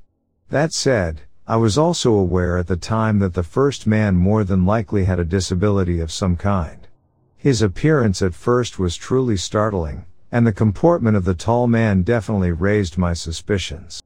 [0.49, 4.65] That said, I was also aware at the time that the first man more than
[4.65, 6.87] likely had a disability of some kind.
[7.37, 12.51] His appearance at first was truly startling, and the comportment of the tall man definitely
[12.51, 14.01] raised my suspicions.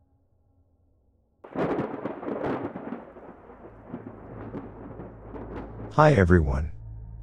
[5.93, 6.71] Hi everyone.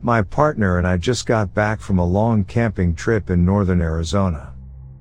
[0.00, 4.54] My partner and I just got back from a long camping trip in northern Arizona.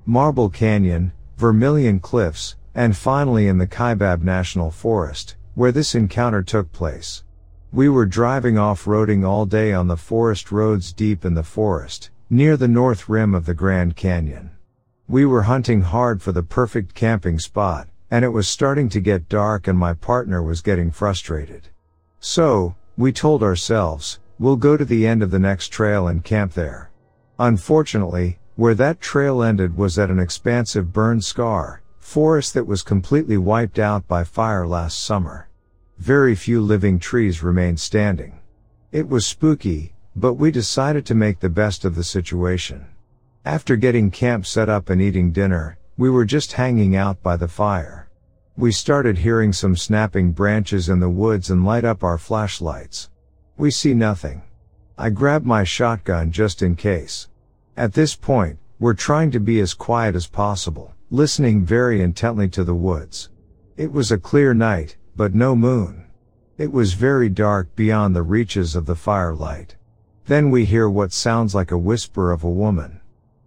[0.05, 6.71] Marble Canyon, Vermilion Cliffs, and finally in the Kaibab National Forest, where this encounter took
[6.71, 7.23] place.
[7.71, 12.57] We were driving off-roading all day on the forest roads deep in the forest, near
[12.57, 14.51] the north rim of the Grand Canyon.
[15.07, 19.29] We were hunting hard for the perfect camping spot, and it was starting to get
[19.29, 21.69] dark and my partner was getting frustrated.
[22.19, 26.53] So, we told ourselves, we'll go to the end of the next trail and camp
[26.53, 26.91] there.
[27.37, 33.37] Unfortunately, where that trail ended was at an expansive burned scar, forest that was completely
[33.37, 35.47] wiped out by fire last summer.
[35.99, 38.39] Very few living trees remained standing.
[38.91, 42.87] It was spooky, but we decided to make the best of the situation.
[43.45, 47.47] After getting camp set up and eating dinner, we were just hanging out by the
[47.47, 48.09] fire.
[48.57, 53.11] We started hearing some snapping branches in the woods and light up our flashlights.
[53.55, 54.41] We see nothing.
[54.97, 57.27] I grab my shotgun just in case.
[57.77, 62.63] At this point, we're trying to be as quiet as possible, listening very intently to
[62.63, 63.29] the woods.
[63.77, 66.05] It was a clear night, but no moon.
[66.59, 69.75] It was very dark beyond the reaches of the firelight.
[70.27, 73.01] Then we hear what sounds like a whisper of a woman.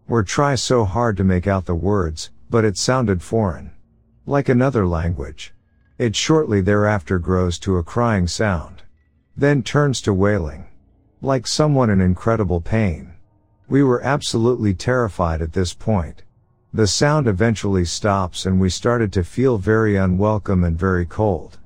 [0.09, 3.71] We're try so hard to make out the words, but it sounded foreign.
[4.27, 5.55] Like another language.
[5.99, 8.83] It shortly thereafter grows to a crying sound.
[9.37, 10.67] Then turns to wailing.
[11.21, 13.15] Like someone in incredible pain.
[13.69, 16.25] We were absolutely terrified at this point.
[16.75, 21.59] The sound eventually stops and we started to feel very unwelcome and very cold.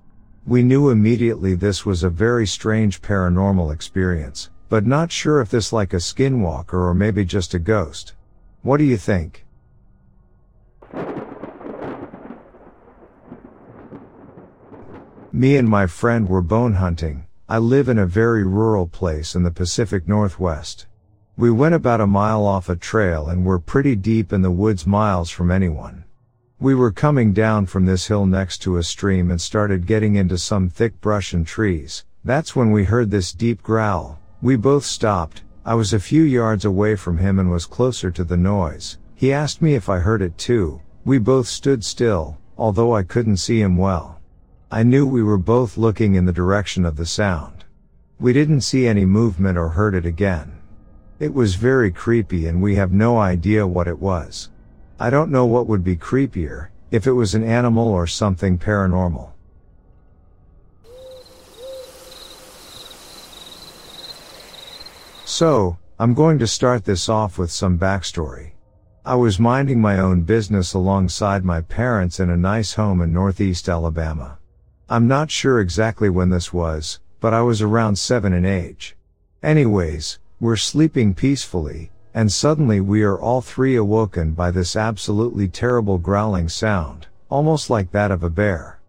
[0.45, 5.73] We knew immediately this was a very strange paranormal experience, but not sure if this
[5.73, 8.15] like a skinwalker or maybe just a ghost.
[8.63, 9.45] What do you think?
[15.33, 17.27] Me and my friend were bone hunting.
[17.49, 20.86] I live in a very rural place in the Pacific Northwest.
[21.39, 24.87] We went about a mile off a trail and were pretty deep in the woods
[24.87, 26.05] miles from anyone.
[26.59, 30.39] We were coming down from this hill next to a stream and started getting into
[30.39, 32.07] some thick brush and trees.
[32.25, 34.19] That's when we heard this deep growl.
[34.41, 35.43] We both stopped.
[35.63, 38.97] I was a few yards away from him and was closer to the noise.
[39.15, 40.81] He asked me if I heard it too.
[41.05, 44.19] We both stood still, although I couldn't see him well.
[44.71, 47.65] I knew we were both looking in the direction of the sound.
[48.19, 50.56] We didn't see any movement or heard it again.
[51.19, 54.51] It was very creepy and we have no idea what it was.
[55.01, 59.31] I don't know what would be creepier, if it was an animal or something paranormal.
[65.25, 68.53] So, I'm going to start this off with some backstory.
[69.05, 73.69] I was minding my own business alongside my parents in a nice home in northeast
[73.69, 74.39] Alabama.
[74.89, 78.97] I'm not sure exactly when this was, but I was around seven in age.
[79.43, 85.97] Anyways, we're sleeping peacefully, and suddenly we are all three awoken by this absolutely terrible
[85.97, 88.81] growling sound, almost like that of a bear.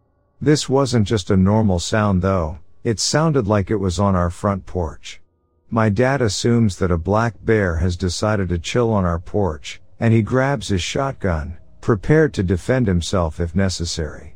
[0.42, 4.66] This wasn't just a normal sound though, it sounded like it was on our front
[4.66, 5.22] porch.
[5.70, 10.14] My dad assumes that a black bear has decided to chill on our porch, and
[10.14, 14.36] he grabs his shotgun, prepared to defend himself if necessary.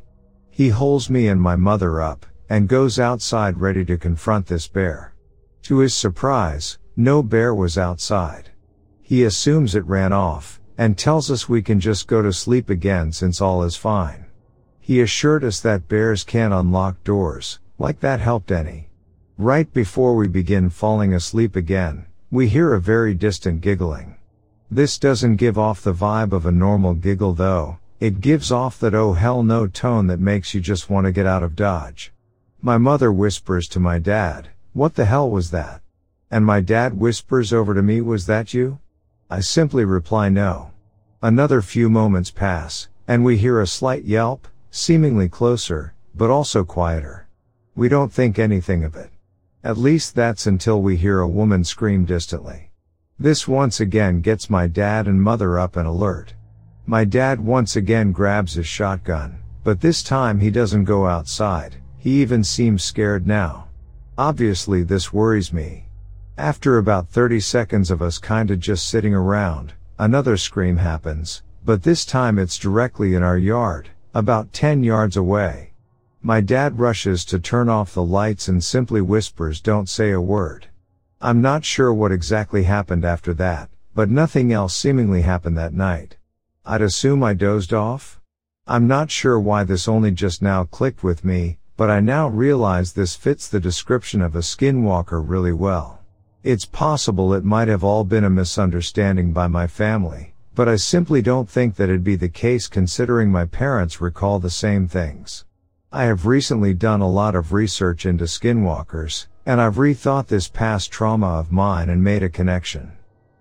[0.50, 5.14] He holds me and my mother up, and goes outside ready to confront this bear.
[5.62, 8.50] To his surprise, no bear was outside.
[9.00, 13.12] He assumes it ran off, and tells us we can just go to sleep again
[13.12, 14.26] since all is fine.
[14.80, 18.88] He assured us that bears can't unlock doors, like that helped any.
[19.38, 24.16] Right before we begin falling asleep again, we hear a very distant giggling.
[24.70, 28.94] This doesn't give off the vibe of a normal giggle though, it gives off that
[28.94, 32.12] oh hell no tone that makes you just want to get out of Dodge.
[32.60, 35.81] My mother whispers to my dad, what the hell was that?
[36.32, 38.78] And my dad whispers over to me, was that you?
[39.28, 40.70] I simply reply no.
[41.20, 47.28] Another few moments pass, and we hear a slight yelp, seemingly closer, but also quieter.
[47.74, 49.10] We don't think anything of it.
[49.62, 52.70] At least that's until we hear a woman scream distantly.
[53.18, 56.32] This once again gets my dad and mother up and alert.
[56.86, 62.22] My dad once again grabs his shotgun, but this time he doesn't go outside, he
[62.22, 63.68] even seems scared now.
[64.16, 65.88] Obviously this worries me,
[66.42, 72.04] after about 30 seconds of us kinda just sitting around, another scream happens, but this
[72.04, 75.72] time it's directly in our yard, about 10 yards away.
[76.20, 80.66] My dad rushes to turn off the lights and simply whispers don't say a word.
[81.20, 86.16] I'm not sure what exactly happened after that, but nothing else seemingly happened that night.
[86.66, 88.20] I'd assume I dozed off?
[88.66, 92.94] I'm not sure why this only just now clicked with me, but I now realize
[92.94, 96.01] this fits the description of a skinwalker really well.
[96.44, 101.22] It's possible it might have all been a misunderstanding by my family, but I simply
[101.22, 105.44] don't think that it'd be the case considering my parents recall the same things.
[105.92, 110.90] I have recently done a lot of research into skinwalkers, and I've rethought this past
[110.90, 112.90] trauma of mine and made a connection.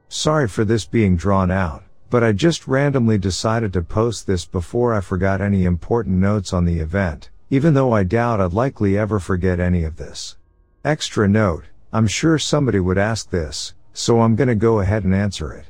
[0.08, 4.94] Sorry for this being drawn out, but I just randomly decided to post this before
[4.94, 9.20] I forgot any important notes on the event, even though I doubt I'd likely ever
[9.20, 10.38] forget any of this.
[10.86, 11.64] Extra note,
[11.94, 15.66] I'm sure somebody would ask this, so I'm gonna go ahead and answer it.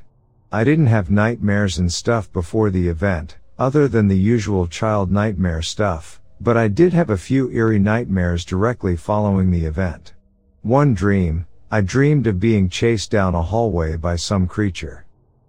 [0.52, 5.64] I didn't have nightmares and stuff before the event, other than the usual child nightmare
[5.64, 10.14] stuff, but I did have a few eerie nightmares directly following the event.
[10.62, 15.06] One dream, I dreamed of being chased down a hallway by some creature.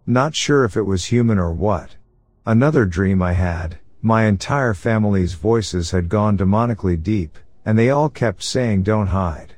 [0.07, 1.97] Not sure if it was human or what.
[2.47, 8.09] Another dream I had, my entire family's voices had gone demonically deep, and they all
[8.09, 9.55] kept saying don't hide.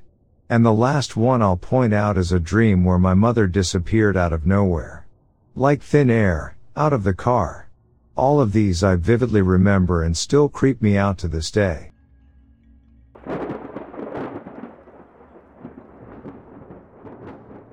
[0.49, 4.33] And the last one I'll point out is a dream where my mother disappeared out
[4.33, 5.07] of nowhere.
[5.55, 7.71] Like thin air, out of the car.
[8.17, 11.93] All of these I vividly remember and still creep me out to this day.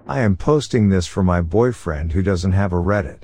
[0.07, 3.23] I am posting this for my boyfriend who doesn't have a Reddit.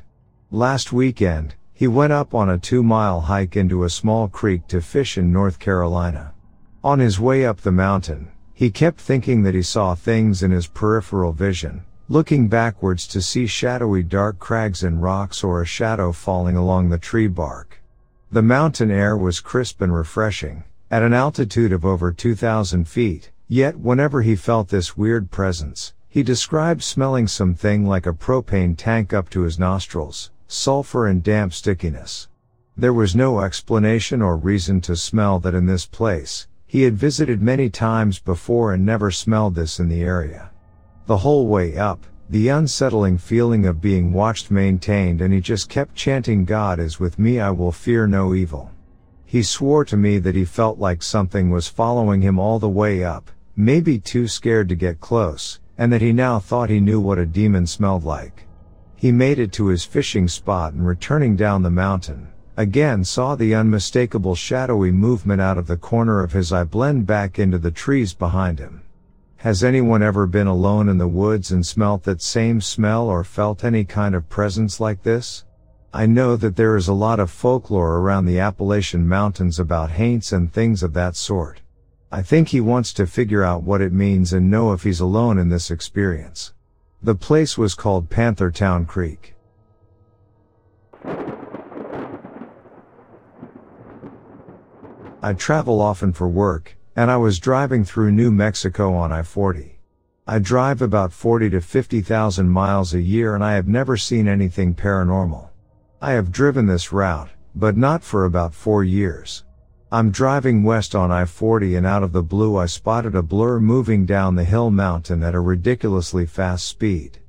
[0.52, 4.82] Last weekend, he went up on a two mile hike into a small creek to
[4.82, 6.34] fish in North Carolina.
[6.84, 10.66] On his way up the mountain, he kept thinking that he saw things in his
[10.66, 16.56] peripheral vision, looking backwards to see shadowy dark crags and rocks or a shadow falling
[16.58, 17.80] along the tree bark.
[18.32, 23.78] The mountain air was crisp and refreshing, at an altitude of over 2,000 feet, yet
[23.78, 29.30] whenever he felt this weird presence, he described smelling something like a propane tank up
[29.30, 32.28] to his nostrils, sulfur and damp stickiness.
[32.76, 37.42] There was no explanation or reason to smell that in this place, he had visited
[37.42, 40.52] many times before and never smelled this in the area.
[41.06, 45.96] The whole way up, the unsettling feeling of being watched maintained and he just kept
[45.96, 48.70] chanting God is with me I will fear no evil.
[49.24, 53.02] He swore to me that he felt like something was following him all the way
[53.02, 57.18] up, maybe too scared to get close, and that he now thought he knew what
[57.18, 58.46] a demon smelled like.
[58.98, 62.28] He made it to his fishing spot and returning down the mountain,
[62.58, 67.38] Again saw the unmistakable shadowy movement out of the corner of his eye blend back
[67.38, 68.82] into the trees behind him.
[69.38, 73.64] Has anyone ever been alone in the woods and smelt that same smell or felt
[73.64, 75.46] any kind of presence like this?
[75.94, 80.32] I know that there is a lot of folklore around the Appalachian Mountains about haints
[80.32, 81.62] and things of that sort.
[82.12, 85.38] I think he wants to figure out what it means and know if he's alone
[85.38, 86.54] in this experience.
[87.04, 89.36] The place was called Panther Town Creek.
[95.28, 99.72] I travel often for work, and I was driving through New Mexico on I-40.
[100.26, 104.74] I drive about 40 to 50,000 miles a year and I have never seen anything
[104.74, 105.50] paranormal.
[106.02, 109.44] I have driven this route, but not for about four years.
[109.92, 114.06] I'm driving west on I-40 and out of the blue I spotted a blur moving
[114.06, 117.20] down the hill mountain at a ridiculously fast speed.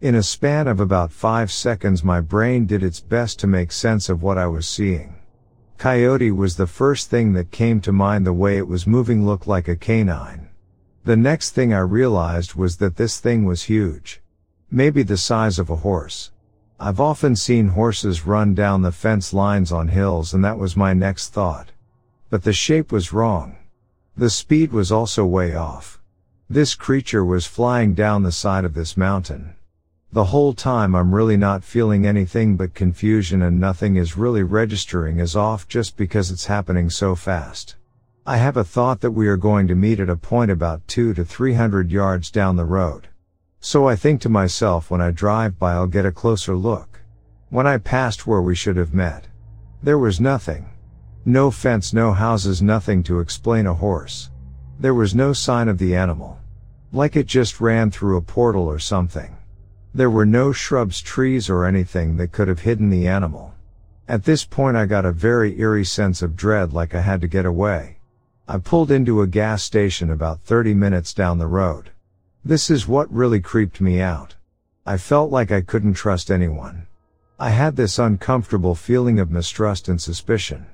[0.00, 4.08] In a span of about five seconds my brain did its best to make sense
[4.08, 5.17] of what I was seeing.
[5.78, 9.46] Coyote was the first thing that came to mind the way it was moving looked
[9.46, 10.48] like a canine.
[11.04, 14.20] The next thing I realized was that this thing was huge.
[14.72, 16.32] Maybe the size of a horse.
[16.80, 20.94] I've often seen horses run down the fence lines on hills and that was my
[20.94, 21.70] next thought.
[22.28, 23.56] But the shape was wrong.
[24.16, 26.00] The speed was also way off.
[26.50, 29.54] This creature was flying down the side of this mountain.
[30.10, 35.20] The whole time I'm really not feeling anything but confusion and nothing is really registering
[35.20, 37.76] as off just because it's happening so fast.
[38.26, 41.12] I have a thought that we are going to meet at a point about 2
[41.12, 43.08] to 300 yards down the road.
[43.60, 47.00] So I think to myself when I drive by I'll get a closer look.
[47.50, 49.26] When I passed where we should have met.
[49.82, 50.70] There was nothing.
[51.26, 54.30] No fence, no houses, nothing to explain a horse.
[54.80, 56.38] There was no sign of the animal.
[56.92, 59.37] Like it just ran through a portal or something.
[59.98, 63.52] There were no shrubs, trees, or anything that could have hidden the animal.
[64.06, 67.26] At this point I got a very eerie sense of dread like I had to
[67.26, 67.98] get away.
[68.46, 71.90] I pulled into a gas station about 30 minutes down the road.
[72.44, 74.36] This is what really creeped me out.
[74.86, 76.86] I felt like I couldn't trust anyone.
[77.40, 80.66] I had this uncomfortable feeling of mistrust and suspicion.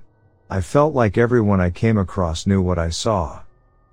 [0.50, 3.40] I felt like everyone I came across knew what I saw.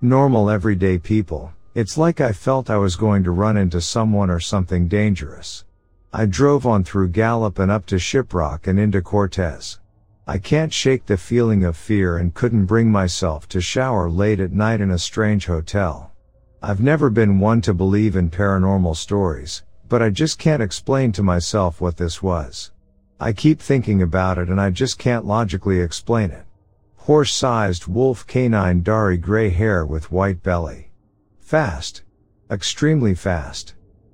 [0.01, 4.41] Normal everyday people, it's like I felt I was going to run into someone or
[4.41, 5.63] something dangerous.
[6.11, 9.79] I drove on through Gallup and up to Shiprock and into Cortez.
[10.27, 14.51] I can't shake the feeling of fear and couldn't bring myself to shower late at
[14.51, 16.11] night in a strange hotel.
[16.61, 21.23] I've never been one to believe in paranormal stories, but I just can't explain to
[21.23, 22.71] myself what this was.
[23.17, 26.43] I keep thinking about it and I just can't logically explain it.
[26.97, 30.90] Horse-sized wolf canine Dari gray hair with white belly.
[31.51, 32.03] Fast.
[32.49, 33.73] Extremely fast.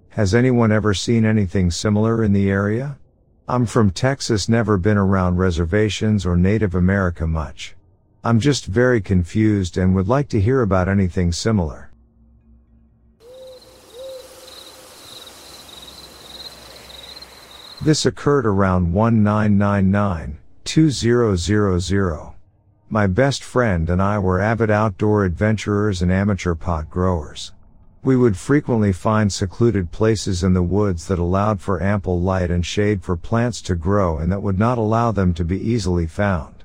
[0.09, 2.97] Has anyone ever seen anything similar in the area?
[3.47, 7.75] I'm from Texas, never been around reservations or Native America much.
[8.23, 11.91] I'm just very confused and would like to hear about anything similar.
[17.83, 22.36] This occurred around 1999, 2000.
[22.89, 27.51] My best friend and I were avid outdoor adventurers and amateur pot growers.
[28.01, 32.65] We would frequently find secluded places in the woods that allowed for ample light and
[32.65, 36.63] shade for plants to grow and that would not allow them to be easily found.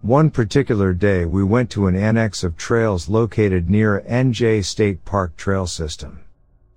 [0.00, 5.36] One particular day we went to an annex of trails located near NJ State Park
[5.36, 6.20] trail system.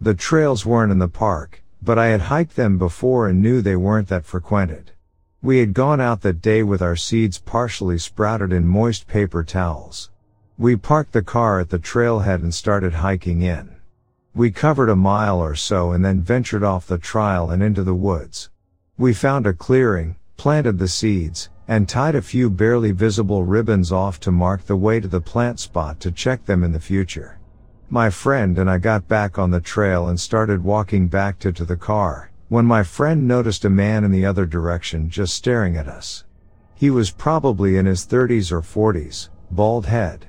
[0.01, 3.75] The trails weren't in the park, but I had hiked them before and knew they
[3.75, 4.93] weren't that frequented.
[5.43, 10.09] We had gone out that day with our seeds partially sprouted in moist paper towels.
[10.57, 13.75] We parked the car at the trailhead and started hiking in.
[14.33, 17.93] We covered a mile or so and then ventured off the trail and into the
[17.93, 18.49] woods.
[18.97, 24.19] We found a clearing, planted the seeds, and tied a few barely visible ribbons off
[24.21, 27.37] to mark the way to the plant spot to check them in the future.
[27.91, 31.63] My friend and I got back on the trail and started walking back to, to
[31.63, 35.87] the car, when my friend noticed a man in the other direction just staring at
[35.87, 36.23] us.
[36.75, 40.27] He was probably in his 30s or 40s, bald head.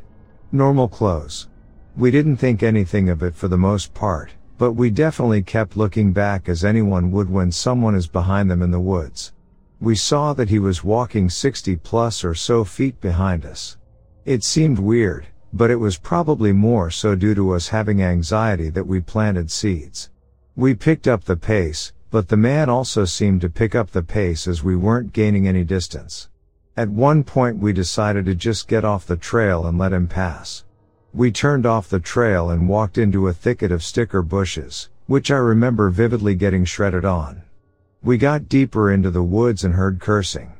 [0.50, 1.48] Normal clothes.
[1.96, 6.12] We didn't think anything of it for the most part, but we definitely kept looking
[6.12, 9.32] back as anyone would when someone is behind them in the woods.
[9.80, 13.76] We saw that he was walking 60 plus or so feet behind us.
[14.24, 18.86] It seemed weird, but it was probably more so due to us having anxiety that
[18.86, 20.10] we planted seeds.
[20.56, 24.48] We picked up the pace, but the man also seemed to pick up the pace
[24.48, 26.28] as we weren't gaining any distance.
[26.76, 30.64] At one point we decided to just get off the trail and let him pass.
[31.12, 35.36] We turned off the trail and walked into a thicket of sticker bushes, which I
[35.36, 37.42] remember vividly getting shredded on.
[38.02, 40.52] We got deeper into the woods and heard cursing.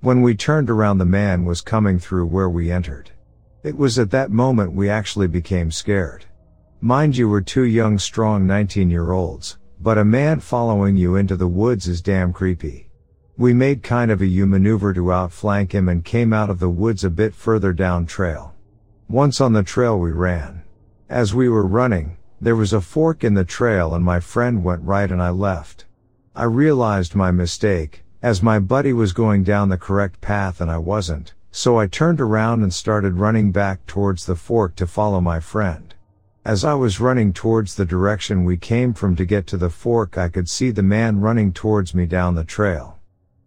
[0.00, 3.10] When we turned around the man was coming through where we entered.
[3.62, 6.24] It was at that moment we actually became scared.
[6.80, 11.36] Mind you we're two young strong 19 year olds, but a man following you into
[11.36, 12.86] the woods is damn creepy.
[13.38, 16.68] We made kind of a U maneuver to outflank him and came out of the
[16.68, 18.54] woods a bit further down trail.
[19.08, 20.62] Once on the trail we ran.
[21.08, 24.82] As we were running, there was a fork in the trail and my friend went
[24.84, 25.86] right and I left.
[26.36, 30.76] I realized my mistake, as my buddy was going down the correct path and I
[30.76, 35.40] wasn't, so I turned around and started running back towards the fork to follow my
[35.40, 35.89] friend.
[36.44, 40.16] As I was running towards the direction we came from to get to the fork
[40.16, 42.98] I could see the man running towards me down the trail.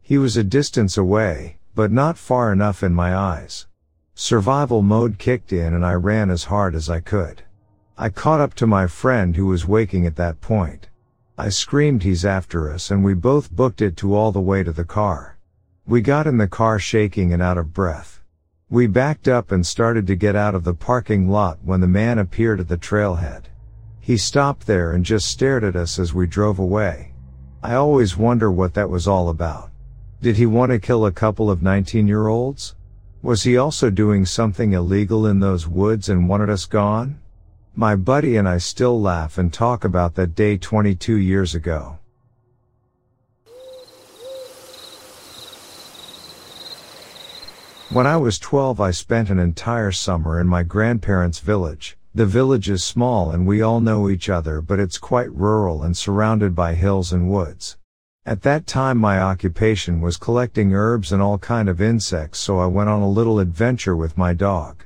[0.04, 3.66] He was a distance away, but not far enough in my eyes.
[4.14, 7.41] Survival mode kicked in and I ran as hard as I could.
[7.98, 10.89] I caught up to my friend who was waking at that point.
[11.36, 14.72] I screamed he's after us and we both booked it to all the way to
[14.72, 15.39] the car.
[15.88, 18.22] We got in the car shaking and out of breath.
[18.74, 22.17] We backed up and started to get out of the parking lot when the man
[22.17, 23.43] appeared at the trailhead.
[23.99, 27.13] He stopped there and just stared at us as we drove away.
[27.61, 29.69] I always wonder what that was all about.
[30.24, 32.74] Did he want to kill a couple of 19 year olds?
[33.21, 37.19] Was he also doing something illegal in those woods and wanted us gone?
[37.76, 41.99] My buddy and I still laugh and talk about that day 22 years ago.
[47.94, 51.96] When I was 12 I spent an entire summer in my grandparents' village.
[52.16, 55.96] The village is small and we all know each other but it's quite rural and
[55.96, 57.78] surrounded by hills and woods.
[58.26, 62.66] At that time my occupation was collecting herbs and all kind of insects so I
[62.66, 64.86] went on a little adventure with my dog.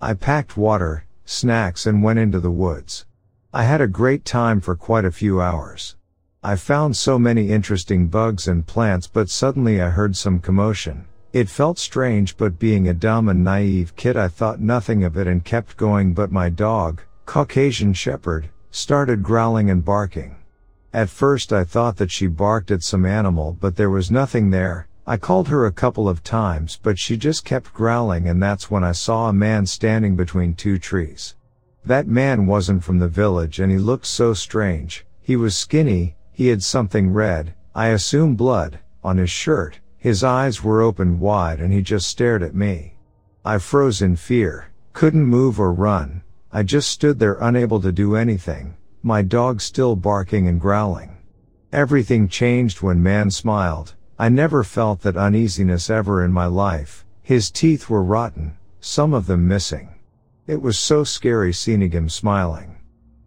[0.00, 3.06] I packed water, snacks and went into the woods.
[3.54, 5.94] I had a great time for quite a few hours.
[6.42, 11.07] I found so many interesting bugs and plants but suddenly I heard some commotion.
[11.30, 15.26] It felt strange but being a dumb and naive kid I thought nothing of it
[15.26, 20.36] and kept going but my dog, Caucasian Shepherd, started growling and barking.
[20.94, 24.88] At first I thought that she barked at some animal but there was nothing there.
[25.06, 28.82] I called her a couple of times but she just kept growling and that's when
[28.82, 31.34] I saw a man standing between two trees.
[31.84, 35.04] That man wasn't from the village and he looked so strange.
[35.20, 40.62] He was skinny, he had something red, I assume blood, on his shirt, His eyes
[40.62, 42.94] were opened wide and he just stared at me.
[43.44, 46.22] I froze in fear, couldn't move or run.
[46.52, 51.16] I just stood there unable to do anything, my dog still barking and growling.
[51.72, 53.94] Everything changed when man smiled.
[54.18, 57.04] I never felt that uneasiness ever in my life.
[57.22, 59.90] His teeth were rotten, some of them missing.
[60.46, 62.78] It was so scary seeing him smiling.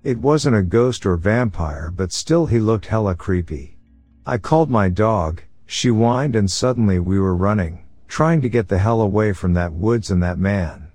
[0.03, 3.77] It wasn't a ghost or vampire, but still he looked hella creepy.
[4.25, 8.77] I called my dog, she whined and suddenly we were running, trying to get the
[8.77, 10.91] hell away from that woods and that man.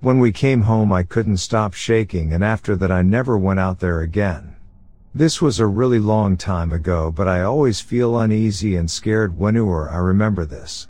[0.00, 3.80] When we came home I couldn't stop shaking and after that I never went out
[3.80, 4.54] there again.
[5.14, 9.88] This was a really long time ago but I always feel uneasy and scared whenever
[9.88, 10.88] I remember this.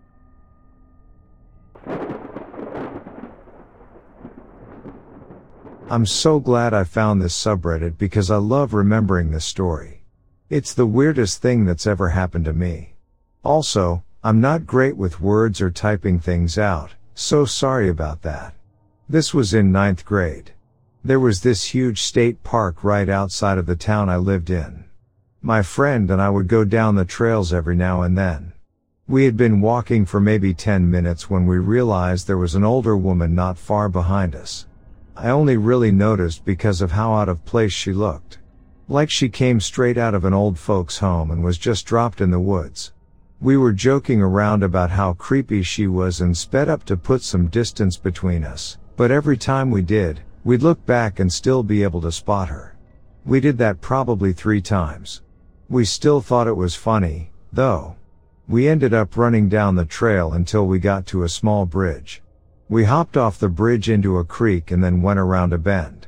[5.89, 10.03] I'm so glad I found this subreddit because I love remembering this story.
[10.49, 12.95] It's the weirdest thing that's ever happened to me.
[13.43, 18.53] Also, I'm not great with words or typing things out, so sorry about that.
[19.07, 20.51] This was in ninth grade.
[21.05, 24.83] There was this huge state park right outside of the town I lived in.
[25.41, 28.51] My friend and I would go down the trails every now and then.
[29.07, 32.97] We had been walking for maybe 10 minutes when we realized there was an older
[32.97, 34.67] woman not far behind us.
[35.15, 38.37] I only really noticed because of how out of place she looked.
[38.89, 42.31] Like she came straight out of an old folks home and was just dropped in
[42.31, 42.91] the woods.
[43.41, 47.47] We were joking around about how creepy she was and sped up to put some
[47.47, 52.01] distance between us, but every time we did, we'd look back and still be able
[52.01, 52.75] to spot her.
[53.25, 55.21] We did that probably three times.
[55.69, 57.95] We still thought it was funny, though.
[58.49, 62.21] We ended up running down the trail until we got to a small bridge.
[62.67, 66.07] We hopped off the bridge into a creek and then went around a bend.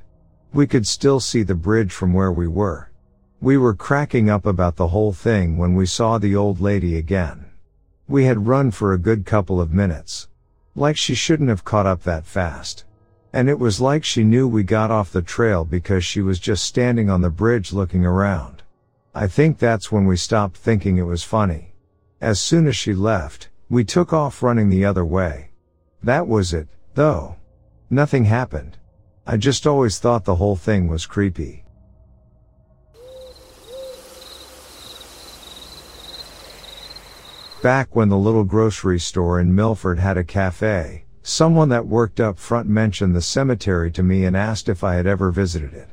[0.51, 2.90] We could still see the bridge from where we were.
[3.43, 7.47] We were cracking up about the whole thing when we saw the old lady again.
[8.07, 10.27] We had run for a good couple of minutes.
[10.75, 12.85] Like she shouldn't have caught up that fast.
[13.33, 16.63] And it was like she knew we got off the trail because she was just
[16.63, 18.61] standing on the bridge looking around.
[19.15, 21.73] I think that's when we stopped thinking it was funny.
[22.21, 25.49] As soon as she left, we took off running the other way.
[26.03, 27.37] That was it, though.
[27.89, 28.77] Nothing happened.
[29.25, 31.60] I just always thought the whole thing was creepy.
[37.61, 42.39] Back when the little grocery store in Milford had a cafe, someone that worked up
[42.39, 45.87] front mentioned the cemetery to me and asked if I had ever visited it.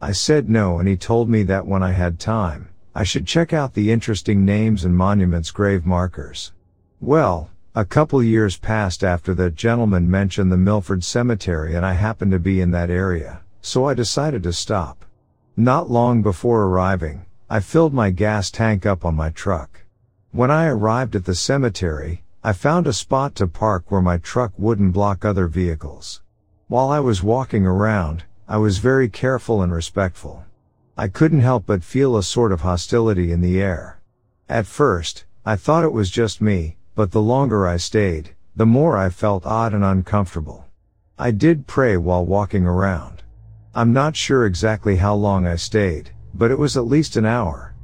[0.00, 3.52] I said no and he told me that when I had time, I should check
[3.52, 6.52] out the interesting names and monuments grave markers.
[7.00, 12.30] Well, a couple years passed after that gentleman mentioned the Milford Cemetery and I happened
[12.30, 15.04] to be in that area, so I decided to stop.
[15.56, 19.80] Not long before arriving, I filled my gas tank up on my truck.
[20.32, 24.52] When I arrived at the cemetery, I found a spot to park where my truck
[24.58, 26.20] wouldn't block other vehicles.
[26.66, 30.44] While I was walking around, I was very careful and respectful.
[30.98, 34.00] I couldn't help but feel a sort of hostility in the air.
[34.50, 38.98] At first, I thought it was just me, but the longer I stayed, the more
[38.98, 40.66] I felt odd and uncomfortable.
[41.18, 43.22] I did pray while walking around.
[43.74, 47.74] I'm not sure exactly how long I stayed, but it was at least an hour.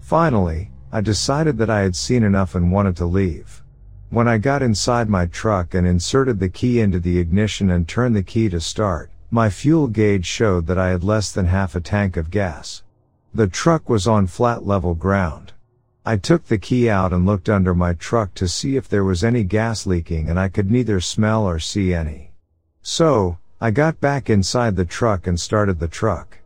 [0.00, 3.64] Finally, I decided that I had seen enough and wanted to leave.
[4.10, 8.14] When I got inside my truck and inserted the key into the ignition and turned
[8.14, 11.80] the key to start, my fuel gauge showed that I had less than half a
[11.80, 12.84] tank of gas.
[13.34, 15.52] The truck was on flat level ground.
[16.06, 19.24] I took the key out and looked under my truck to see if there was
[19.24, 22.30] any gas leaking and I could neither smell or see any.
[22.82, 26.38] So, I got back inside the truck and started the truck.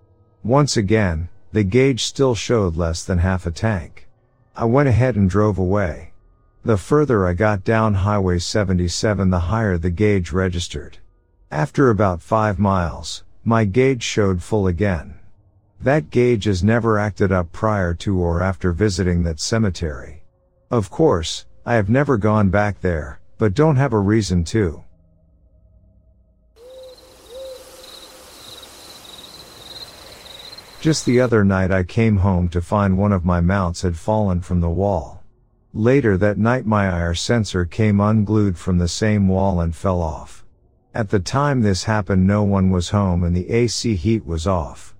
[0.42, 4.07] Once again, the gauge still showed less than half a tank.
[4.58, 6.10] I went ahead and drove away.
[6.64, 10.98] The further I got down Highway 77 the higher the gauge registered.
[11.48, 15.14] After about 5 miles, my gauge showed full again.
[15.80, 20.24] That gauge has never acted up prior to or after visiting that cemetery.
[20.72, 24.82] Of course, I have never gone back there, but don't have a reason to.
[30.80, 34.40] Just the other night I came home to find one of my mounts had fallen
[34.40, 35.24] from the wall.
[35.74, 40.44] Later that night my IR sensor came unglued from the same wall and fell off.
[40.94, 44.94] At the time this happened no one was home and the AC heat was off.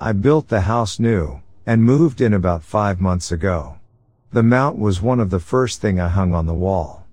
[0.00, 3.78] I built the house new, and moved in about five months ago.
[4.32, 7.03] The mount was one of the first thing I hung on the wall.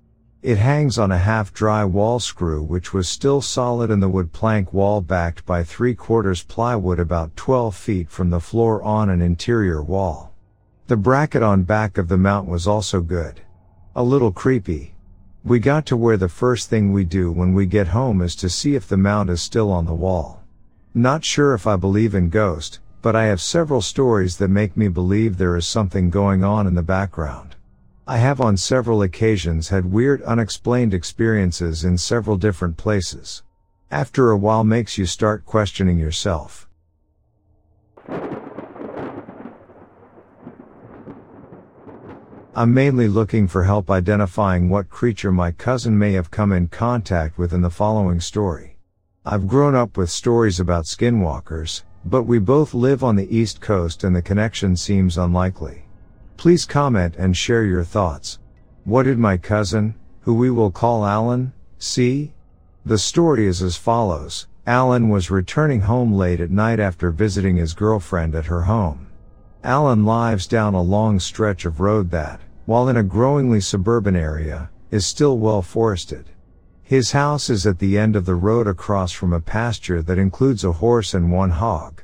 [0.43, 4.33] It hangs on a half dry wall screw which was still solid in the wood
[4.33, 9.21] plank wall backed by 3 quarters plywood about 12 feet from the floor on an
[9.21, 10.33] interior wall.
[10.87, 13.41] The bracket on back of the mount was also good.
[13.95, 14.95] A little creepy.
[15.43, 18.49] We got to where the first thing we do when we get home is to
[18.49, 20.41] see if the mount is still on the wall.
[20.95, 24.87] Not sure if I believe in ghost, but I have several stories that make me
[24.87, 27.55] believe there is something going on in the background.
[28.12, 33.41] I have on several occasions had weird unexplained experiences in several different places.
[33.89, 36.68] After a while makes you start questioning yourself.
[42.53, 47.38] I'm mainly looking for help identifying what creature my cousin may have come in contact
[47.38, 48.76] with in the following story.
[49.26, 54.03] I've grown up with stories about skinwalkers, but we both live on the East Coast
[54.03, 55.86] and the connection seems unlikely.
[56.41, 58.39] Please comment and share your thoughts.
[58.83, 62.33] What did my cousin, who we will call Alan, see?
[62.83, 64.47] The story is as follows.
[64.65, 69.05] Alan was returning home late at night after visiting his girlfriend at her home.
[69.63, 74.71] Alan lives down a long stretch of road that, while in a growingly suburban area,
[74.89, 76.31] is still well forested.
[76.81, 80.63] His house is at the end of the road across from a pasture that includes
[80.63, 82.01] a horse and one hog.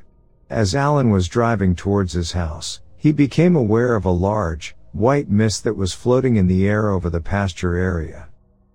[0.48, 5.64] As Alan was driving towards his house, he became aware of a large, white mist
[5.64, 8.28] that was floating in the air over the pasture area.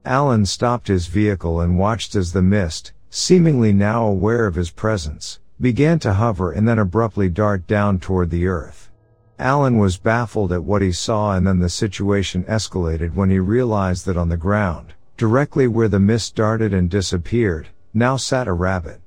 [0.05, 5.41] Alan stopped his vehicle and watched as the mist, seemingly now aware of his presence,
[5.61, 8.91] began to hover and then abruptly dart down toward the earth.
[9.39, 14.07] Alan was baffled at what he saw and then the situation escalated when he realized
[14.07, 19.01] that on the ground, directly where the mist darted and disappeared, now sat a rabbit.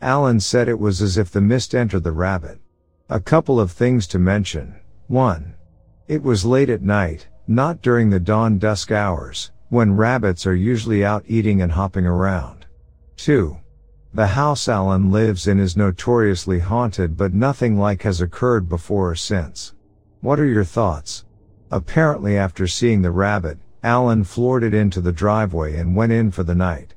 [0.00, 2.58] Alan said it was as if the mist entered the rabbit.
[3.12, 4.74] A couple of things to mention.
[5.08, 5.52] 1.
[6.08, 11.04] It was late at night, not during the dawn dusk hours, when rabbits are usually
[11.04, 12.64] out eating and hopping around.
[13.18, 13.54] 2.
[14.14, 19.14] The house Alan lives in is notoriously haunted but nothing like has occurred before or
[19.14, 19.74] since.
[20.22, 21.26] What are your thoughts?
[21.70, 26.44] Apparently after seeing the rabbit, Alan floored it into the driveway and went in for
[26.44, 26.94] the night.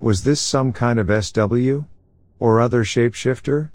[0.00, 1.80] Was this some kind of SW?
[2.38, 3.68] Or other shapeshifter?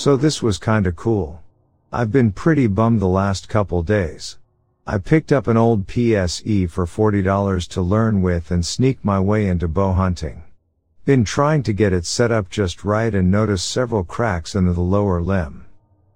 [0.00, 1.42] So this was kinda cool.
[1.92, 4.38] I've been pretty bummed the last couple days.
[4.86, 9.46] I picked up an old PSE for $40 to learn with and sneak my way
[9.46, 10.44] into bow hunting.
[11.04, 14.80] Been trying to get it set up just right and noticed several cracks in the
[14.80, 15.66] lower limb.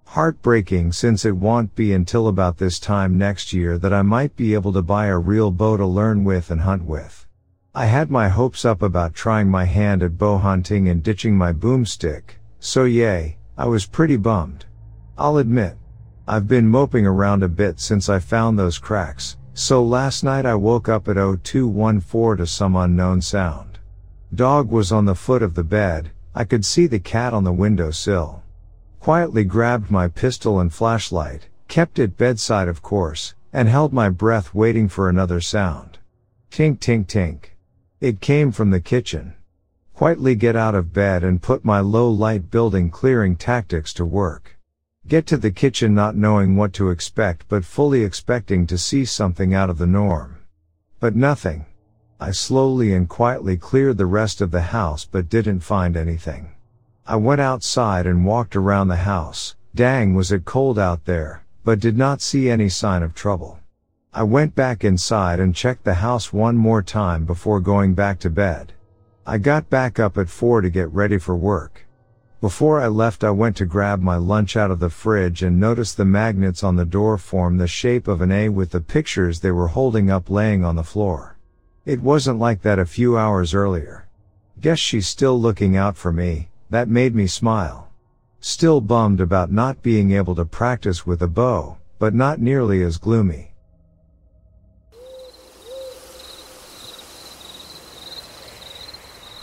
[0.07, 4.55] Heartbreaking since it won't be until about this time next year that I might be
[4.55, 7.27] able to buy a real bow to learn with and hunt with.
[7.75, 11.53] I had my hopes up about trying my hand at bow hunting and ditching my
[11.53, 14.65] boomstick, so yay, I was pretty bummed.
[15.17, 15.77] I'll admit.
[16.27, 20.57] I've been moping around a bit since I found those cracks, so last night I
[20.57, 23.79] woke up at 0214 to some unknown sound.
[24.35, 27.53] Dog was on the foot of the bed, I could see the cat on the
[27.53, 28.43] window sill.
[28.99, 34.53] Quietly grabbed my pistol and flashlight, kept it bedside of course, and held my breath
[34.53, 35.99] waiting for another sound.
[36.51, 37.51] Tink tink tink.
[38.01, 39.35] It came from the kitchen.
[39.95, 44.59] Quietly get out of bed and put my low light building clearing tactics to work.
[45.07, 49.55] Get to the kitchen not knowing what to expect but fully expecting to see something
[49.55, 50.39] out of the norm.
[50.99, 51.67] But nothing.
[52.19, 56.51] I slowly and quietly cleared the rest of the house but didn't find anything.
[57.07, 59.55] I went outside and walked around the house.
[59.77, 63.61] Dang was it cold out there, but did not see any sign of trouble.
[64.13, 68.31] I went back inside and checked the house one more time before going back to
[68.31, 68.73] bed.
[69.27, 71.87] I got back up at 4 to get ready for work.
[72.43, 75.97] Before I left I went to grab my lunch out of the fridge and noticed
[75.97, 79.51] the magnets on the door form the shape of an A with the pictures they
[79.51, 81.39] were holding up laying on the floor.
[81.87, 84.07] It wasn't like that a few hours earlier.
[84.61, 87.89] Guess she's still looking out for me, that made me smile.
[88.41, 92.99] Still bummed about not being able to practice with a bow, but not nearly as
[92.99, 93.54] gloomy.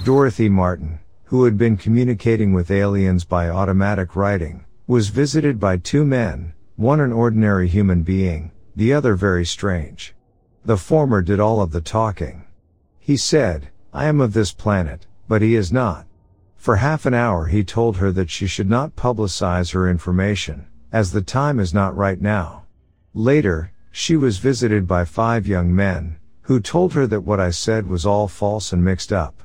[0.03, 0.99] Dorothy Martin
[1.31, 6.99] who had been communicating with aliens by automatic writing, was visited by two men, one
[6.99, 10.13] an ordinary human being, the other very strange.
[10.65, 12.43] The former did all of the talking.
[12.99, 16.05] He said, I am of this planet, but he is not.
[16.57, 21.13] For half an hour he told her that she should not publicize her information, as
[21.13, 22.65] the time is not right now.
[23.13, 27.87] Later, she was visited by five young men, who told her that what I said
[27.87, 29.41] was all false and mixed up.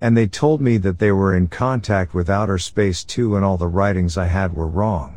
[0.00, 3.56] And they told me that they were in contact with outer space too and all
[3.56, 5.15] the writings I had were wrong.